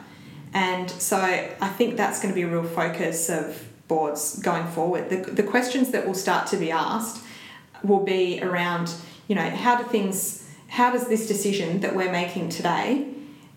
And 0.54 0.90
so 0.90 1.18
I 1.18 1.68
think 1.68 1.96
that's 1.96 2.20
going 2.20 2.32
to 2.32 2.34
be 2.34 2.42
a 2.42 2.48
real 2.48 2.64
focus 2.64 3.28
of 3.28 3.65
boards 3.88 4.38
going 4.40 4.66
forward. 4.66 5.10
The, 5.10 5.30
the 5.30 5.42
questions 5.42 5.90
that 5.90 6.06
will 6.06 6.14
start 6.14 6.46
to 6.48 6.56
be 6.56 6.70
asked 6.70 7.22
will 7.82 8.04
be 8.04 8.42
around, 8.42 8.92
you 9.28 9.34
know, 9.34 9.48
how 9.48 9.76
do 9.80 9.84
things, 9.84 10.48
how 10.68 10.90
does 10.90 11.08
this 11.08 11.26
decision 11.26 11.80
that 11.80 11.94
we're 11.94 12.12
making 12.12 12.48
today 12.48 13.08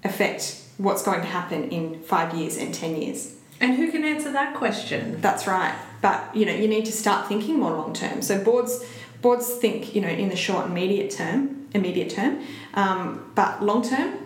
affect 0.04 0.64
what's 0.78 1.04
going 1.04 1.22
to 1.22 1.28
happen 1.28 1.70
in 1.70 2.02
five 2.04 2.34
years 2.34 2.58
and 2.58 2.74
10 2.74 3.02
years? 3.02 3.36
And 3.60 3.76
who 3.76 3.92
can 3.92 4.06
answer 4.06 4.32
that 4.32 4.56
question? 4.56 5.20
That's 5.20 5.46
right. 5.46 5.76
But, 6.02 6.34
you 6.36 6.46
know, 6.46 6.54
you 6.54 6.68
need 6.68 6.86
to 6.86 6.92
start 6.92 7.28
thinking 7.28 7.60
more 7.60 7.72
long 7.72 7.94
term. 7.94 8.22
So 8.22 8.42
boards, 8.42 8.86
boards 9.22 9.50
think, 9.56 9.94
you 9.94 10.02
know, 10.02 10.08
in 10.08 10.30
the 10.30 10.36
short 10.36 10.66
and 10.66 10.72
immediate 10.72 11.12
term, 11.12 11.68
immediate 11.74 12.10
term, 12.10 12.42
um, 12.76 13.32
but 13.36 13.62
long 13.62 13.82
term 13.88 14.18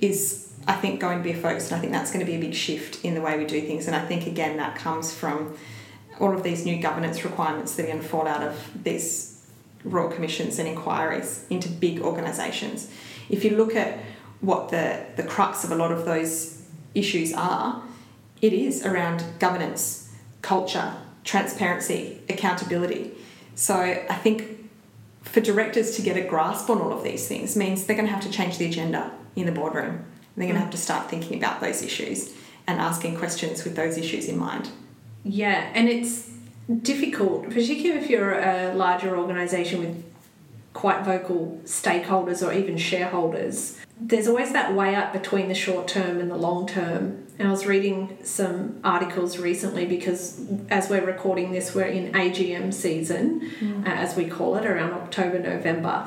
is 0.00 0.51
I 0.66 0.74
think 0.74 1.00
going 1.00 1.18
to 1.18 1.24
be 1.24 1.32
a 1.32 1.36
focus, 1.36 1.70
and 1.70 1.76
I 1.76 1.80
think 1.80 1.92
that's 1.92 2.12
going 2.12 2.24
to 2.24 2.30
be 2.30 2.36
a 2.36 2.40
big 2.40 2.54
shift 2.54 3.04
in 3.04 3.14
the 3.14 3.20
way 3.20 3.36
we 3.36 3.44
do 3.44 3.60
things. 3.60 3.86
And 3.86 3.96
I 3.96 4.04
think 4.04 4.26
again 4.26 4.56
that 4.58 4.76
comes 4.76 5.12
from 5.12 5.56
all 6.20 6.34
of 6.34 6.42
these 6.42 6.64
new 6.64 6.80
governance 6.80 7.24
requirements 7.24 7.74
that 7.74 7.84
are 7.84 7.88
going 7.88 8.00
to 8.00 8.08
fall 8.08 8.28
out 8.28 8.42
of 8.42 8.84
these 8.84 9.44
royal 9.84 10.08
commissions 10.08 10.58
and 10.58 10.68
inquiries 10.68 11.44
into 11.50 11.68
big 11.68 12.00
organisations. 12.00 12.90
If 13.28 13.44
you 13.44 13.56
look 13.56 13.74
at 13.74 13.98
what 14.40 14.68
the 14.68 15.04
the 15.16 15.24
crux 15.24 15.64
of 15.64 15.72
a 15.72 15.74
lot 15.74 15.90
of 15.90 16.04
those 16.04 16.62
issues 16.94 17.32
are, 17.32 17.82
it 18.40 18.52
is 18.52 18.84
around 18.84 19.24
governance, 19.38 20.12
culture, 20.42 20.94
transparency, 21.24 22.20
accountability. 22.28 23.12
So 23.54 23.76
I 23.76 24.14
think 24.14 24.70
for 25.22 25.40
directors 25.40 25.96
to 25.96 26.02
get 26.02 26.16
a 26.16 26.22
grasp 26.22 26.68
on 26.68 26.80
all 26.80 26.92
of 26.92 27.04
these 27.04 27.28
things 27.28 27.56
means 27.56 27.86
they're 27.86 27.96
going 27.96 28.06
to 28.06 28.12
have 28.12 28.22
to 28.24 28.30
change 28.30 28.58
the 28.58 28.66
agenda 28.66 29.12
in 29.36 29.46
the 29.46 29.52
boardroom. 29.52 30.04
They're 30.36 30.46
going 30.46 30.56
to 30.56 30.60
have 30.60 30.70
to 30.70 30.78
start 30.78 31.10
thinking 31.10 31.36
about 31.36 31.60
those 31.60 31.82
issues 31.82 32.34
and 32.66 32.80
asking 32.80 33.16
questions 33.16 33.64
with 33.64 33.76
those 33.76 33.98
issues 33.98 34.28
in 34.28 34.38
mind. 34.38 34.70
Yeah, 35.24 35.70
and 35.74 35.88
it's 35.88 36.30
difficult, 36.82 37.44
particularly 37.50 38.02
if 38.02 38.10
you're 38.10 38.38
a 38.38 38.74
larger 38.74 39.16
organisation 39.16 39.80
with 39.80 40.04
quite 40.72 41.04
vocal 41.04 41.60
stakeholders 41.64 42.46
or 42.46 42.52
even 42.52 42.76
shareholders. 42.78 43.78
There's 44.00 44.26
always 44.26 44.52
that 44.52 44.74
weigh 44.74 44.94
up 44.94 45.12
between 45.12 45.48
the 45.48 45.54
short 45.54 45.86
term 45.86 46.18
and 46.18 46.30
the 46.30 46.36
long 46.36 46.66
term. 46.66 47.26
And 47.38 47.48
I 47.48 47.50
was 47.50 47.66
reading 47.66 48.18
some 48.22 48.80
articles 48.84 49.38
recently 49.38 49.86
because 49.86 50.40
as 50.70 50.88
we're 50.88 51.04
recording 51.04 51.52
this, 51.52 51.74
we're 51.74 51.84
in 51.84 52.12
AGM 52.12 52.72
season, 52.72 53.50
mm. 53.60 53.86
uh, 53.86 53.90
as 53.90 54.16
we 54.16 54.26
call 54.26 54.56
it, 54.56 54.66
around 54.66 54.92
October, 54.92 55.38
November. 55.38 56.06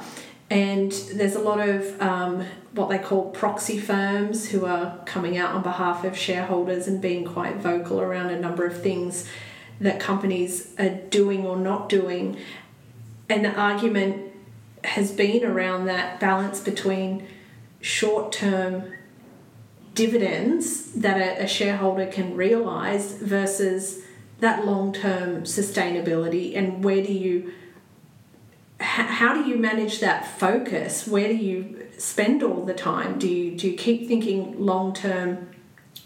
And 0.49 0.91
there's 1.13 1.36
a 1.36 1.39
lot 1.39 1.60
of 1.60 1.99
um, 2.01 2.45
what 2.73 2.89
they 2.89 2.99
call 2.99 3.31
proxy 3.31 3.79
firms 3.79 4.49
who 4.49 4.65
are 4.65 4.99
coming 5.05 5.38
out 5.38 5.55
on 5.55 5.63
behalf 5.63 6.03
of 6.03 6.15
shareholders 6.15 6.88
and 6.88 7.01
being 7.01 7.25
quite 7.25 7.58
vocal 7.58 7.99
around 7.99 8.29
a 8.29 8.39
number 8.39 8.65
of 8.65 8.81
things 8.81 9.27
that 9.79 9.99
companies 9.99 10.73
are 10.77 10.89
doing 10.89 11.45
or 11.45 11.58
not 11.58 11.89
doing. 11.89 12.38
And 13.27 13.43
the 13.43 13.53
argument 13.55 14.34
has 14.84 15.12
been 15.12 15.43
around 15.43 15.86
that 15.86 16.19
balance 16.19 16.60
between 16.60 17.27
short 17.81 18.31
term 18.31 18.93
dividends 19.95 20.91
that 20.91 21.41
a, 21.41 21.47
shareholder 21.47 22.05
can 22.05 22.36
realize 22.36 23.13
versus 23.13 24.01
that 24.39 24.65
long 24.65 24.93
term 24.93 25.43
sustainability 25.43 26.55
and 26.55 26.84
where 26.84 27.01
do 27.01 27.13
you 27.13 27.53
how 28.86 29.34
do 29.34 29.50
you 29.50 29.58
manage 29.58 30.00
that 30.00 30.39
focus 30.39 31.08
where 31.08 31.28
do 31.28 31.36
you 31.36 31.88
spend 31.98 32.43
all 32.43 32.63
the 32.65 32.74
time 32.74 33.17
do 33.17 33.28
you 33.28 33.58
do 33.58 33.69
you 33.69 33.78
keep 33.78 34.08
thinking 34.08 34.60
long 34.60 34.93
term 34.93 35.50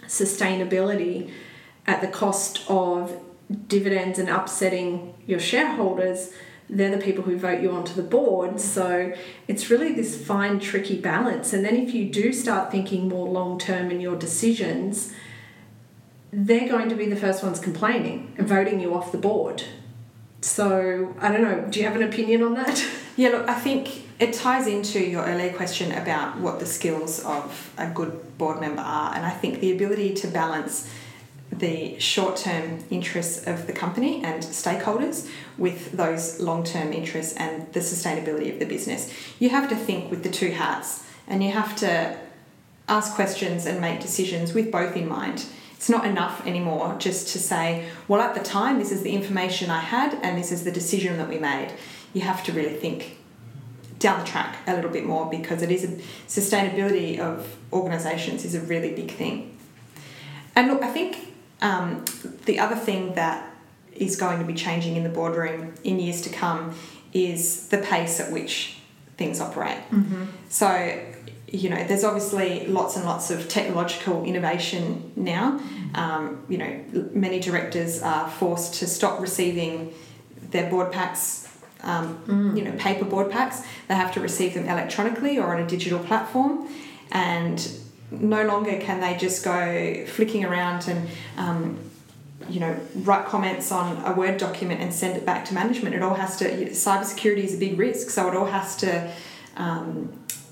sustainability 0.05 1.31
at 1.85 2.01
the 2.01 2.07
cost 2.07 2.63
of 2.67 3.19
dividends 3.67 4.17
and 4.19 4.29
upsetting 4.29 5.13
your 5.25 5.39
shareholders 5.39 6.31
they're 6.69 6.95
the 6.95 7.03
people 7.03 7.23
who 7.23 7.35
vote 7.37 7.61
you 7.61 7.71
onto 7.71 7.93
the 7.93 8.03
board. 8.03 8.61
So 8.61 9.13
it's 9.47 9.71
really 9.71 9.93
this 9.93 10.23
fine, 10.23 10.59
tricky 10.59 10.99
balance. 10.99 11.51
And 11.51 11.65
then 11.65 11.75
if 11.75 11.95
you 11.95 12.07
do 12.09 12.31
start 12.31 12.71
thinking 12.71 13.09
more 13.09 13.27
long 13.27 13.57
term 13.57 13.89
in 13.89 13.99
your 13.99 14.15
decisions, 14.15 15.11
they're 16.31 16.69
going 16.69 16.89
to 16.89 16.95
be 16.95 17.07
the 17.07 17.15
first 17.15 17.43
ones 17.43 17.59
complaining 17.59 18.35
and 18.37 18.47
voting 18.47 18.79
you 18.79 18.93
off 18.93 19.11
the 19.11 19.17
board. 19.17 19.63
So 20.41 21.15
I 21.19 21.31
don't 21.31 21.41
know, 21.41 21.67
do 21.69 21.79
you 21.79 21.85
have 21.85 21.95
an 21.95 22.03
opinion 22.03 22.43
on 22.43 22.53
that? 22.55 22.85
Yeah, 23.19 23.31
look, 23.31 23.49
I 23.49 23.55
think 23.55 24.07
it 24.17 24.31
ties 24.31 24.65
into 24.65 24.97
your 25.01 25.25
earlier 25.25 25.51
question 25.51 25.91
about 25.91 26.37
what 26.37 26.61
the 26.61 26.65
skills 26.65 27.19
of 27.25 27.73
a 27.77 27.89
good 27.89 28.37
board 28.37 28.61
member 28.61 28.81
are. 28.81 29.13
And 29.13 29.25
I 29.25 29.29
think 29.29 29.59
the 29.59 29.73
ability 29.73 30.13
to 30.13 30.27
balance 30.27 30.89
the 31.51 31.99
short 31.99 32.37
term 32.37 32.79
interests 32.89 33.45
of 33.45 33.67
the 33.67 33.73
company 33.73 34.23
and 34.23 34.41
stakeholders 34.41 35.29
with 35.57 35.91
those 35.91 36.39
long 36.39 36.63
term 36.63 36.93
interests 36.93 37.33
and 37.35 37.71
the 37.73 37.81
sustainability 37.81 38.53
of 38.53 38.59
the 38.59 38.65
business. 38.65 39.13
You 39.37 39.49
have 39.49 39.67
to 39.67 39.75
think 39.75 40.09
with 40.09 40.23
the 40.23 40.29
two 40.29 40.51
hats 40.51 41.03
and 41.27 41.43
you 41.43 41.51
have 41.51 41.75
to 41.77 42.17
ask 42.87 43.15
questions 43.15 43.65
and 43.65 43.81
make 43.81 43.99
decisions 43.99 44.53
with 44.53 44.71
both 44.71 44.95
in 44.95 45.09
mind. 45.09 45.45
It's 45.79 45.87
not 45.87 46.05
enough 46.05 46.45
anymore 46.45 46.97
just 46.99 47.29
to 47.29 47.39
say, 47.39 47.87
well, 48.09 48.19
at 48.19 48.33
the 48.35 48.41
time, 48.41 48.79
this 48.79 48.91
is 48.91 49.01
the 49.01 49.11
information 49.11 49.69
I 49.69 49.79
had 49.79 50.13
and 50.21 50.37
this 50.37 50.51
is 50.51 50.65
the 50.65 50.73
decision 50.73 51.15
that 51.19 51.29
we 51.29 51.39
made. 51.39 51.71
You 52.11 52.19
have 52.19 52.43
to 52.43 52.51
really 52.51 52.73
think 52.73 53.15
down 53.97 54.19
the 54.19 54.25
track 54.25 54.57
a 54.67 54.75
little 54.75 54.91
bit 54.91 55.05
more 55.05 55.29
because 55.29 55.61
it 55.61 55.71
is 55.71 55.85
a, 55.85 55.87
sustainability 56.27 57.17
of 57.17 57.55
organisations 57.71 58.43
is 58.43 58.55
a 58.55 58.59
really 58.59 58.93
big 58.93 59.11
thing. 59.11 59.57
And 60.53 60.67
look, 60.67 60.83
I 60.83 60.91
think 60.91 61.33
um, 61.61 62.03
the 62.43 62.59
other 62.59 62.75
thing 62.75 63.13
that 63.13 63.49
is 63.93 64.17
going 64.17 64.39
to 64.39 64.45
be 64.45 64.55
changing 64.55 64.97
in 64.97 65.03
the 65.03 65.09
boardroom 65.09 65.75
in 65.85 65.97
years 65.97 66.19
to 66.23 66.29
come 66.29 66.75
is 67.13 67.69
the 67.69 67.77
pace 67.77 68.19
at 68.19 68.33
which 68.33 68.79
things 69.15 69.39
operate. 69.39 69.79
Mm-hmm. 69.91 70.25
So, 70.49 70.67
you 71.51 71.69
know, 71.69 71.83
there's 71.83 72.03
obviously 72.03 72.67
lots 72.67 72.95
and 72.95 73.05
lots 73.05 73.31
of 73.31 73.47
technological 73.47 74.23
innovation 74.23 75.11
now. 75.15 75.59
Um, 75.95 76.45
you 76.47 76.57
know, 76.57 76.83
many 77.13 77.39
directors 77.39 78.01
are 78.03 78.29
forced 78.29 78.75
to 78.75 78.87
stop 78.87 79.19
receiving 79.19 79.93
their 80.51 80.69
board 80.69 80.91
packs. 80.91 81.47
Um, 81.81 82.17
mm. 82.27 82.57
You 82.57 82.65
know, 82.65 82.71
paper 82.73 83.05
board 83.05 83.31
packs. 83.31 83.63
They 83.87 83.95
have 83.95 84.13
to 84.13 84.19
receive 84.19 84.53
them 84.53 84.67
electronically 84.67 85.39
or 85.39 85.55
on 85.55 85.61
a 85.61 85.67
digital 85.67 85.99
platform, 85.99 86.67
and 87.11 87.67
no 88.11 88.45
longer 88.45 88.77
can 88.79 88.99
they 88.99 89.15
just 89.17 89.43
go 89.43 90.05
flicking 90.07 90.43
around 90.43 90.87
and 90.87 91.09
um, 91.37 91.79
you 92.49 92.59
know 92.59 92.75
write 92.95 93.25
comments 93.25 93.71
on 93.71 94.03
a 94.05 94.13
word 94.13 94.37
document 94.37 94.81
and 94.81 94.93
send 94.93 95.15
it 95.15 95.25
back 95.25 95.45
to 95.45 95.53
management 95.53 95.93
it 95.93 96.01
all 96.01 96.15
has 96.15 96.37
to 96.37 96.45
cybersecurity 96.69 97.43
is 97.43 97.53
a 97.53 97.57
big 97.57 97.77
risk 97.77 98.09
so 98.09 98.27
it 98.27 98.35
all 98.35 98.45
has 98.47 98.75
to 98.75 99.11
um, 99.57 100.11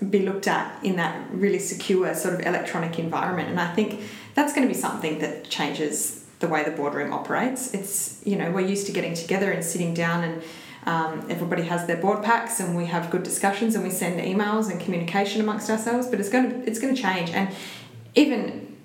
be 0.10 0.19
looked 0.19 0.47
at 0.47 0.83
in 0.83 0.95
that 0.95 1.27
really 1.31 1.60
secure 1.60 2.13
sort 2.13 2.33
of 2.33 2.45
electronic 2.45 2.99
environment 2.99 3.49
and 3.49 3.60
i 3.60 3.73
think 3.73 4.01
that's 4.36 4.53
going 4.53 4.67
to 4.67 4.73
be 4.73 4.79
something 4.79 5.19
that 5.19 5.49
changes 5.49 6.25
the 6.39 6.47
way 6.47 6.63
the 6.63 6.71
boardroom 6.71 7.12
operates 7.12 7.73
it's 7.73 8.21
you 8.25 8.36
know 8.36 8.51
we're 8.51 8.60
used 8.60 8.86
to 8.86 8.93
getting 8.93 9.13
together 9.13 9.51
and 9.51 9.63
sitting 9.63 9.93
down 9.93 10.23
and 10.23 10.43
um, 10.88 11.25
everybody 11.29 11.63
has 11.63 11.86
their 11.86 11.97
board 11.97 12.23
packs, 12.23 12.62
and 12.62 12.75
we 12.75 12.86
have 12.86 13.12
good 13.12 13.23
discussions, 13.23 13.75
and 13.75 13.83
we 13.83 13.89
send 13.89 14.21
emails 14.21 14.71
and 14.71 14.79
communication 14.79 15.41
amongst 15.41 15.69
ourselves. 15.69 16.07
But 16.07 16.21
it's 16.21 16.29
going 16.29 16.49
to 16.49 16.65
it's 16.67 16.79
going 16.79 16.95
to 16.95 17.01
change, 17.01 17.29
and 17.31 17.53
even 18.15 18.77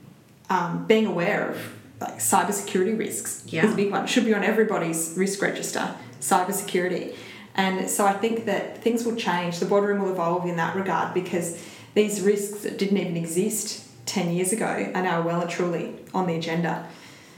um, 0.50 0.84
being 0.86 1.06
aware 1.06 1.50
of 1.50 1.74
like 2.00 2.18
cybersecurity 2.18 2.98
risks 2.98 3.44
yeah. 3.46 3.64
is 3.64 3.72
a 3.72 3.76
big 3.76 3.92
one. 3.92 4.08
Should 4.08 4.24
be 4.24 4.34
on 4.34 4.42
everybody's 4.42 5.14
risk 5.16 5.40
register. 5.40 5.94
Cybersecurity, 6.20 7.14
and 7.54 7.88
so 7.88 8.06
I 8.06 8.14
think 8.14 8.46
that 8.46 8.82
things 8.82 9.04
will 9.04 9.16
change. 9.16 9.58
The 9.58 9.66
boardroom 9.66 10.02
will 10.02 10.12
evolve 10.12 10.46
in 10.46 10.56
that 10.56 10.74
regard 10.74 11.12
because 11.12 11.62
these 11.94 12.20
risks 12.22 12.62
that 12.62 12.78
didn't 12.78 12.98
even 12.98 13.16
exist 13.16 13.86
ten 14.06 14.32
years 14.32 14.52
ago 14.52 14.90
are 14.94 15.02
now 15.02 15.22
well 15.22 15.42
and 15.42 15.50
truly 15.50 15.96
on 16.14 16.26
the 16.26 16.34
agenda. 16.34 16.88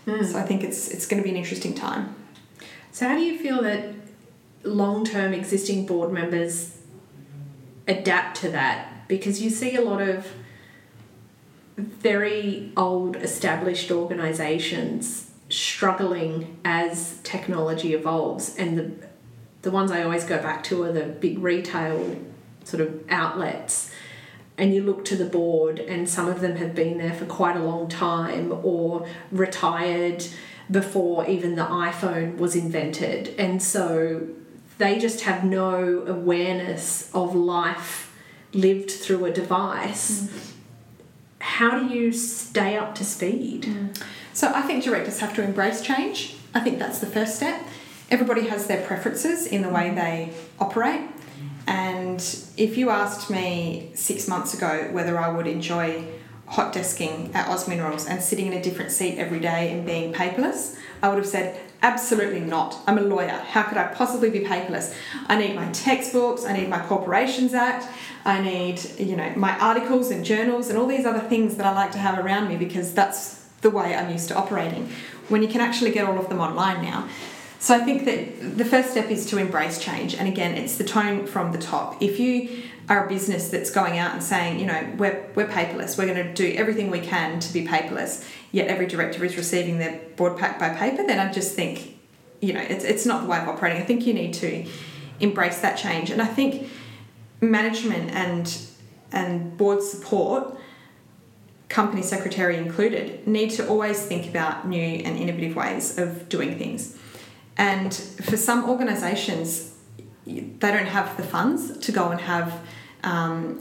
Mm. 0.07 0.24
So 0.24 0.38
I 0.38 0.42
think 0.42 0.62
it's 0.62 0.88
it's 0.88 1.07
going 1.07 1.22
to 1.22 1.24
be 1.24 1.31
an 1.31 1.37
interesting 1.37 1.74
time. 1.74 2.14
So 2.92 3.09
how 3.09 3.16
do 3.16 3.22
you 3.22 3.38
feel 3.38 3.62
that 3.62 3.94
long 4.62 5.05
term 5.05 5.33
existing 5.33 5.87
board 5.87 6.12
members 6.12 6.79
adapt 7.87 8.38
to 8.38 8.48
that 8.50 9.09
because 9.09 9.42
you 9.42 9.50
see 9.50 9.77
a 9.77 9.81
lot 9.81 10.00
of 10.00 10.27
very 11.77 12.72
old 12.77 13.16
established 13.16 13.90
organizations 13.90 15.31
struggling 15.48 16.59
as 16.64 17.18
technology 17.22 17.94
evolves 17.94 18.57
and 18.57 18.79
the 18.79 19.09
the 19.64 19.70
ones 19.70 19.90
I 19.90 20.03
always 20.03 20.24
go 20.24 20.40
back 20.40 20.62
to 20.64 20.83
are 20.85 20.92
the 20.92 21.05
big 21.05 21.38
retail 21.38 22.16
sort 22.64 22.81
of 22.81 23.03
outlets 23.09 23.90
and 24.57 24.74
you 24.74 24.83
look 24.83 25.05
to 25.07 25.16
the 25.16 25.24
board 25.24 25.81
and 25.81 26.09
some 26.09 26.29
of 26.29 26.40
them 26.40 26.57
have 26.57 26.74
been 26.74 26.98
there 26.98 27.12
for 27.12 27.24
quite 27.24 27.57
a 27.57 27.62
long 27.62 27.88
time 27.88 28.53
or 28.62 29.09
retired 29.33 30.24
before 30.70 31.27
even 31.29 31.57
the 31.57 31.64
iPhone 31.64 32.37
was 32.37 32.55
invented 32.55 33.35
and 33.38 33.62
so 33.62 34.27
they 34.79 34.98
just 34.98 35.22
have 35.22 35.44
no 35.44 36.05
awareness 36.07 37.11
of 37.14 37.35
life 37.35 38.16
lived 38.53 38.90
through 38.90 39.24
a 39.24 39.33
device. 39.33 40.22
Mm. 40.22 40.53
How 41.40 41.79
do 41.79 41.94
you 41.94 42.12
stay 42.12 42.77
up 42.77 42.94
to 42.96 43.05
speed? 43.05 43.62
Mm. 43.64 44.03
So 44.33 44.53
I 44.55 44.62
think 44.62 44.85
directors 44.85 45.20
have 45.20 45.35
to 45.35 45.42
embrace 45.42 45.81
change. 45.81 46.37
I 46.55 46.61
think 46.61 46.79
that's 46.79 46.98
the 46.98 47.07
first 47.07 47.37
step. 47.37 47.61
Everybody 48.14 48.42
has 48.42 48.68
their 48.68 48.81
preferences 48.87 49.44
in 49.44 49.62
the 49.62 49.68
way 49.68 49.92
they 49.92 50.33
operate. 50.61 51.00
And 51.66 52.20
if 52.57 52.79
you 52.79 52.90
asked 52.90 53.29
me 53.29 53.90
six 53.94 54.29
months 54.29 54.55
ago 54.55 54.88
whether 54.92 55.18
I 55.18 55.31
would 55.31 55.48
enjoy 55.48 56.05
hot 56.46 56.72
desking 56.72 57.35
at 57.35 57.48
Oz 57.48 57.66
Minerals 57.66 58.07
and 58.07 58.22
sitting 58.22 58.46
in 58.46 58.53
a 58.53 58.62
different 58.62 58.92
seat 58.92 59.18
every 59.18 59.40
day 59.40 59.72
and 59.72 59.85
being 59.85 60.12
paperless, 60.12 60.77
I 61.03 61.09
would 61.09 61.18
have 61.18 61.27
said 61.27 61.59
Absolutely 61.83 62.38
not. 62.38 62.79
I'm 62.87 62.98
a 62.98 63.03
lawyer. 63.03 63.42
How 63.50 63.64
could 63.64 63.79
I 63.79 63.88
possibly 63.88 64.31
be 64.31 64.40
paperless? 64.40 64.94
I 65.27 65.37
need 65.37 65.57
my 65.57 65.68
textbooks, 65.72 66.44
I 66.44 66.53
need 66.53 66.68
my 66.68 66.87
Corporations 66.87 67.53
Act, 67.53 67.85
I 68.24 68.40
need, 68.40 68.81
you 68.96 69.16
know, 69.16 69.33
my 69.35 69.59
articles 69.59 70.12
and 70.12 70.24
journals 70.24 70.68
and 70.68 70.79
all 70.79 70.87
these 70.87 71.05
other 71.05 71.18
things 71.18 71.57
that 71.57 71.66
I 71.66 71.74
like 71.74 71.90
to 71.92 71.98
have 71.98 72.24
around 72.24 72.48
me 72.48 72.57
because 72.57 72.94
that's 72.94 73.42
the 73.61 73.70
way 73.70 73.92
I'm 73.92 74.11
used 74.11 74.29
to 74.29 74.37
operating. 74.37 74.88
When 75.29 75.42
you 75.42 75.48
can 75.48 75.61
actually 75.61 75.90
get 75.90 76.07
all 76.07 76.18
of 76.18 76.29
them 76.29 76.38
online 76.38 76.81
now. 76.81 77.09
So 77.64 77.74
I 77.74 77.79
think 77.79 78.05
that 78.05 78.59
the 78.59 78.64
first 78.66 78.90
step 78.90 79.11
is 79.11 79.24
to 79.31 79.38
embrace 79.38 79.79
change. 79.79 80.14
And 80.14 80.29
again, 80.29 80.55
it's 80.55 80.77
the 80.77 80.85
tone 80.85 81.27
from 81.27 81.53
the 81.53 81.57
top. 81.57 82.03
If 82.03 82.20
you 82.20 82.62
are 82.90 83.07
a 83.07 83.09
business 83.09 83.48
that's 83.48 83.70
going 83.70 83.96
out 83.96 84.12
and 84.12 84.22
saying, 84.22 84.61
you 84.61 84.66
know, 84.66 84.92
we're, 84.98 85.24
we're 85.35 85.46
paperless, 85.46 85.96
we're 85.96 86.05
going 86.05 86.22
to 86.27 86.35
do 86.35 86.55
everything 86.59 86.90
we 86.90 87.00
can 87.00 87.40
to 87.40 87.50
be 87.55 87.66
paperless, 87.66 88.29
yet 88.53 88.68
every 88.68 88.85
director 88.85 89.24
is 89.24 89.38
receiving 89.38 89.79
their 89.79 89.98
board 90.16 90.37
pack 90.37 90.59
by 90.59 90.74
paper, 90.74 91.07
then 91.07 91.18
I 91.18 91.33
just 91.33 91.55
think, 91.57 91.96
you 92.42 92.53
know, 92.53 92.61
it's, 92.61 92.85
it's 92.85 93.07
not 93.07 93.22
the 93.22 93.31
way 93.31 93.38
of 93.38 93.48
operating. 93.48 93.81
I 93.81 93.87
think 93.87 94.07
you 94.07 94.12
need 94.12 94.35
to 94.35 94.66
embrace 95.20 95.62
that 95.62 95.79
change. 95.79 96.11
And 96.11 96.20
I 96.20 96.27
think 96.27 96.68
management 97.40 98.11
and 98.11 98.59
and 99.11 99.57
board 99.57 99.83
support, 99.83 100.55
company 101.70 102.03
secretary 102.03 102.59
included, 102.59 103.27
need 103.27 103.53
to 103.53 103.66
always 103.66 104.05
think 104.05 104.29
about 104.29 104.68
new 104.68 104.77
and 104.79 105.16
innovative 105.16 105.57
ways 105.57 105.96
of 105.96 106.29
doing 106.29 106.59
things. 106.59 106.98
And 107.57 107.95
for 107.95 108.37
some 108.37 108.69
organisations, 108.69 109.75
they 110.27 110.55
don't 110.61 110.87
have 110.87 111.17
the 111.17 111.23
funds 111.23 111.79
to 111.79 111.93
go 111.93 112.11
and 112.11 112.21
have 112.21 112.61
um, 113.03 113.59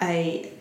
a 0.00 0.52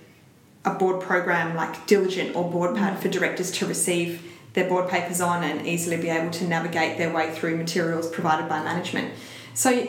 a 0.65 0.73
board 0.73 1.01
program 1.01 1.55
like 1.55 1.87
Diligent 1.87 2.35
or 2.35 2.51
BoardPad 2.51 2.99
for 2.99 3.07
directors 3.07 3.51
to 3.51 3.65
receive 3.65 4.21
their 4.53 4.67
board 4.67 4.89
papers 4.89 5.21
on 5.21 5.43
and 5.43 5.65
easily 5.65 5.97
be 5.97 6.09
able 6.09 6.31
to 6.31 6.45
navigate 6.45 6.97
their 6.97 7.13
way 7.13 7.33
through 7.33 7.55
materials 7.55 8.09
provided 8.09 8.49
by 8.49 8.61
management. 8.61 9.13
So 9.53 9.87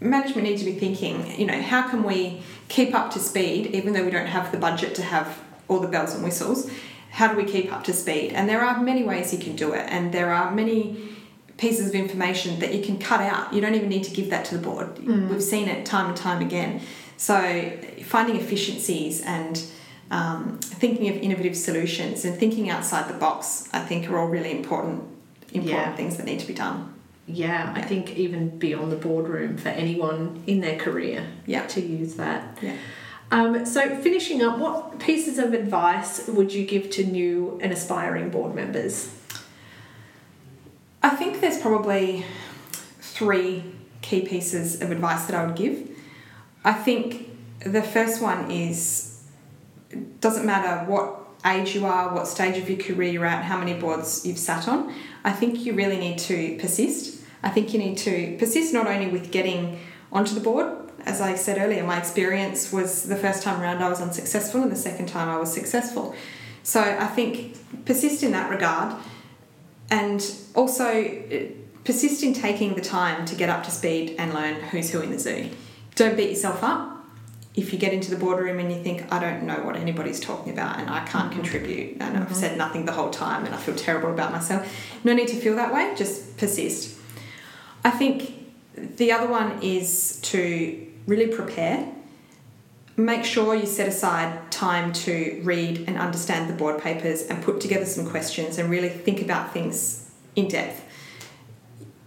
management 0.00 0.46
need 0.46 0.58
to 0.58 0.64
be 0.64 0.74
thinking, 0.78 1.38
you 1.40 1.46
know, 1.46 1.60
how 1.60 1.88
can 1.88 2.04
we 2.04 2.42
keep 2.68 2.94
up 2.94 3.10
to 3.12 3.18
speed 3.18 3.74
even 3.74 3.94
though 3.94 4.04
we 4.04 4.10
don't 4.10 4.26
have 4.26 4.52
the 4.52 4.58
budget 4.58 4.94
to 4.96 5.02
have 5.02 5.42
all 5.66 5.80
the 5.80 5.88
bells 5.88 6.14
and 6.14 6.22
whistles? 6.22 6.70
How 7.10 7.28
do 7.32 7.36
we 7.36 7.44
keep 7.44 7.72
up 7.72 7.84
to 7.84 7.92
speed? 7.92 8.32
And 8.32 8.48
there 8.48 8.60
are 8.60 8.80
many 8.80 9.02
ways 9.02 9.32
you 9.32 9.38
can 9.38 9.56
do 9.56 9.72
it, 9.72 9.86
and 9.88 10.12
there 10.12 10.32
are 10.32 10.50
many 10.50 11.13
pieces 11.56 11.88
of 11.88 11.94
information 11.94 12.58
that 12.60 12.74
you 12.74 12.82
can 12.82 12.98
cut 12.98 13.20
out. 13.20 13.52
You 13.52 13.60
don't 13.60 13.74
even 13.74 13.88
need 13.88 14.04
to 14.04 14.14
give 14.14 14.30
that 14.30 14.44
to 14.46 14.58
the 14.58 14.62
board. 14.62 14.96
Mm. 14.96 15.28
We've 15.28 15.42
seen 15.42 15.68
it 15.68 15.86
time 15.86 16.08
and 16.08 16.16
time 16.16 16.42
again. 16.42 16.80
So 17.16 17.38
finding 18.02 18.36
efficiencies 18.36 19.22
and 19.22 19.62
um, 20.10 20.58
thinking 20.60 21.08
of 21.08 21.16
innovative 21.16 21.56
solutions 21.56 22.24
and 22.24 22.36
thinking 22.36 22.70
outside 22.70 23.08
the 23.08 23.18
box, 23.18 23.68
I 23.72 23.80
think, 23.80 24.08
are 24.10 24.18
all 24.18 24.28
really 24.28 24.50
important 24.50 25.10
important 25.52 25.86
yeah. 25.86 25.96
things 25.96 26.16
that 26.16 26.26
need 26.26 26.40
to 26.40 26.46
be 26.46 26.54
done. 26.54 26.92
Yeah, 27.26 27.72
I 27.74 27.80
think 27.80 28.16
even 28.16 28.58
beyond 28.58 28.92
the 28.92 28.96
boardroom 28.96 29.56
for 29.56 29.70
anyone 29.70 30.42
in 30.46 30.60
their 30.60 30.76
career 30.78 31.26
yeah. 31.46 31.66
to 31.68 31.80
use 31.80 32.14
that. 32.14 32.58
Yeah. 32.60 32.76
Um, 33.30 33.64
so, 33.64 33.96
finishing 33.96 34.42
up, 34.42 34.58
what 34.58 34.98
pieces 34.98 35.38
of 35.38 35.54
advice 35.54 36.28
would 36.28 36.52
you 36.52 36.66
give 36.66 36.90
to 36.90 37.04
new 37.04 37.58
and 37.62 37.72
aspiring 37.72 38.28
board 38.28 38.54
members? 38.54 39.10
I 41.04 41.10
think 41.10 41.42
there's 41.42 41.58
probably 41.58 42.24
three 42.98 43.62
key 44.00 44.22
pieces 44.22 44.80
of 44.80 44.90
advice 44.90 45.26
that 45.26 45.36
I 45.36 45.44
would 45.44 45.54
give. 45.54 45.90
I 46.64 46.72
think 46.72 47.28
the 47.60 47.82
first 47.82 48.22
one 48.22 48.50
is 48.50 49.22
it 49.90 50.22
doesn't 50.22 50.46
matter 50.46 50.90
what 50.90 51.20
age 51.44 51.74
you 51.74 51.84
are, 51.84 52.14
what 52.14 52.26
stage 52.26 52.56
of 52.56 52.70
your 52.70 52.78
career 52.78 53.12
you're 53.12 53.26
at, 53.26 53.44
how 53.44 53.58
many 53.58 53.74
boards 53.74 54.24
you've 54.24 54.38
sat 54.38 54.66
on, 54.66 54.94
I 55.24 55.32
think 55.32 55.66
you 55.66 55.74
really 55.74 55.98
need 55.98 56.18
to 56.20 56.56
persist. 56.58 57.22
I 57.42 57.50
think 57.50 57.74
you 57.74 57.78
need 57.78 57.98
to 57.98 58.38
persist 58.38 58.72
not 58.72 58.86
only 58.86 59.08
with 59.08 59.30
getting 59.30 59.78
onto 60.10 60.34
the 60.34 60.40
board, 60.40 60.90
as 61.04 61.20
I 61.20 61.34
said 61.34 61.58
earlier, 61.58 61.84
my 61.84 61.98
experience 61.98 62.72
was 62.72 63.02
the 63.02 63.16
first 63.16 63.42
time 63.42 63.60
around 63.60 63.82
I 63.82 63.90
was 63.90 64.00
unsuccessful, 64.00 64.62
and 64.62 64.72
the 64.72 64.76
second 64.76 65.08
time 65.10 65.28
I 65.28 65.36
was 65.36 65.52
successful. 65.52 66.14
So 66.62 66.80
I 66.80 67.08
think 67.08 67.84
persist 67.84 68.22
in 68.22 68.32
that 68.32 68.48
regard, 68.48 68.96
and 69.90 70.24
also 70.54 71.04
uh, 71.04 71.38
persist 71.84 72.22
in 72.22 72.32
taking 72.32 72.74
the 72.74 72.80
time 72.80 73.24
to 73.26 73.34
get 73.34 73.48
up 73.48 73.62
to 73.64 73.70
speed 73.70 74.16
and 74.18 74.32
learn 74.32 74.54
who's 74.54 74.90
who 74.90 75.00
in 75.00 75.10
the 75.10 75.18
zoo. 75.18 75.50
Don't 75.94 76.16
beat 76.16 76.30
yourself 76.30 76.62
up 76.62 76.94
if 77.54 77.72
you 77.72 77.78
get 77.78 77.92
into 77.92 78.10
the 78.10 78.16
boardroom 78.16 78.58
and 78.58 78.72
you 78.72 78.82
think, 78.82 79.12
I 79.12 79.20
don't 79.20 79.44
know 79.44 79.58
what 79.58 79.76
anybody's 79.76 80.18
talking 80.18 80.52
about 80.52 80.80
and 80.80 80.90
I 80.90 81.04
can't 81.04 81.30
mm-hmm. 81.30 81.40
contribute 81.40 81.90
and 82.00 82.16
mm-hmm. 82.16 82.22
I've 82.22 82.34
said 82.34 82.58
nothing 82.58 82.84
the 82.84 82.92
whole 82.92 83.10
time 83.10 83.44
and 83.44 83.54
I 83.54 83.58
feel 83.58 83.76
terrible 83.76 84.10
about 84.10 84.32
myself, 84.32 84.68
no 85.04 85.14
need 85.14 85.28
to 85.28 85.36
feel 85.36 85.54
that 85.56 85.72
way, 85.72 85.94
just 85.96 86.36
persist. 86.36 86.98
I 87.84 87.90
think 87.90 88.32
the 88.74 89.12
other 89.12 89.28
one 89.28 89.62
is 89.62 90.18
to 90.22 90.84
really 91.06 91.28
prepare. 91.28 91.93
Make 92.96 93.24
sure 93.24 93.54
you 93.54 93.66
set 93.66 93.88
aside 93.88 94.50
time 94.52 94.92
to 94.92 95.40
read 95.42 95.84
and 95.88 95.98
understand 95.98 96.48
the 96.48 96.54
board 96.54 96.80
papers 96.80 97.22
and 97.22 97.42
put 97.42 97.60
together 97.60 97.86
some 97.86 98.08
questions 98.08 98.58
and 98.58 98.70
really 98.70 98.88
think 98.88 99.20
about 99.20 99.52
things 99.52 100.10
in 100.36 100.48
depth. 100.48 100.82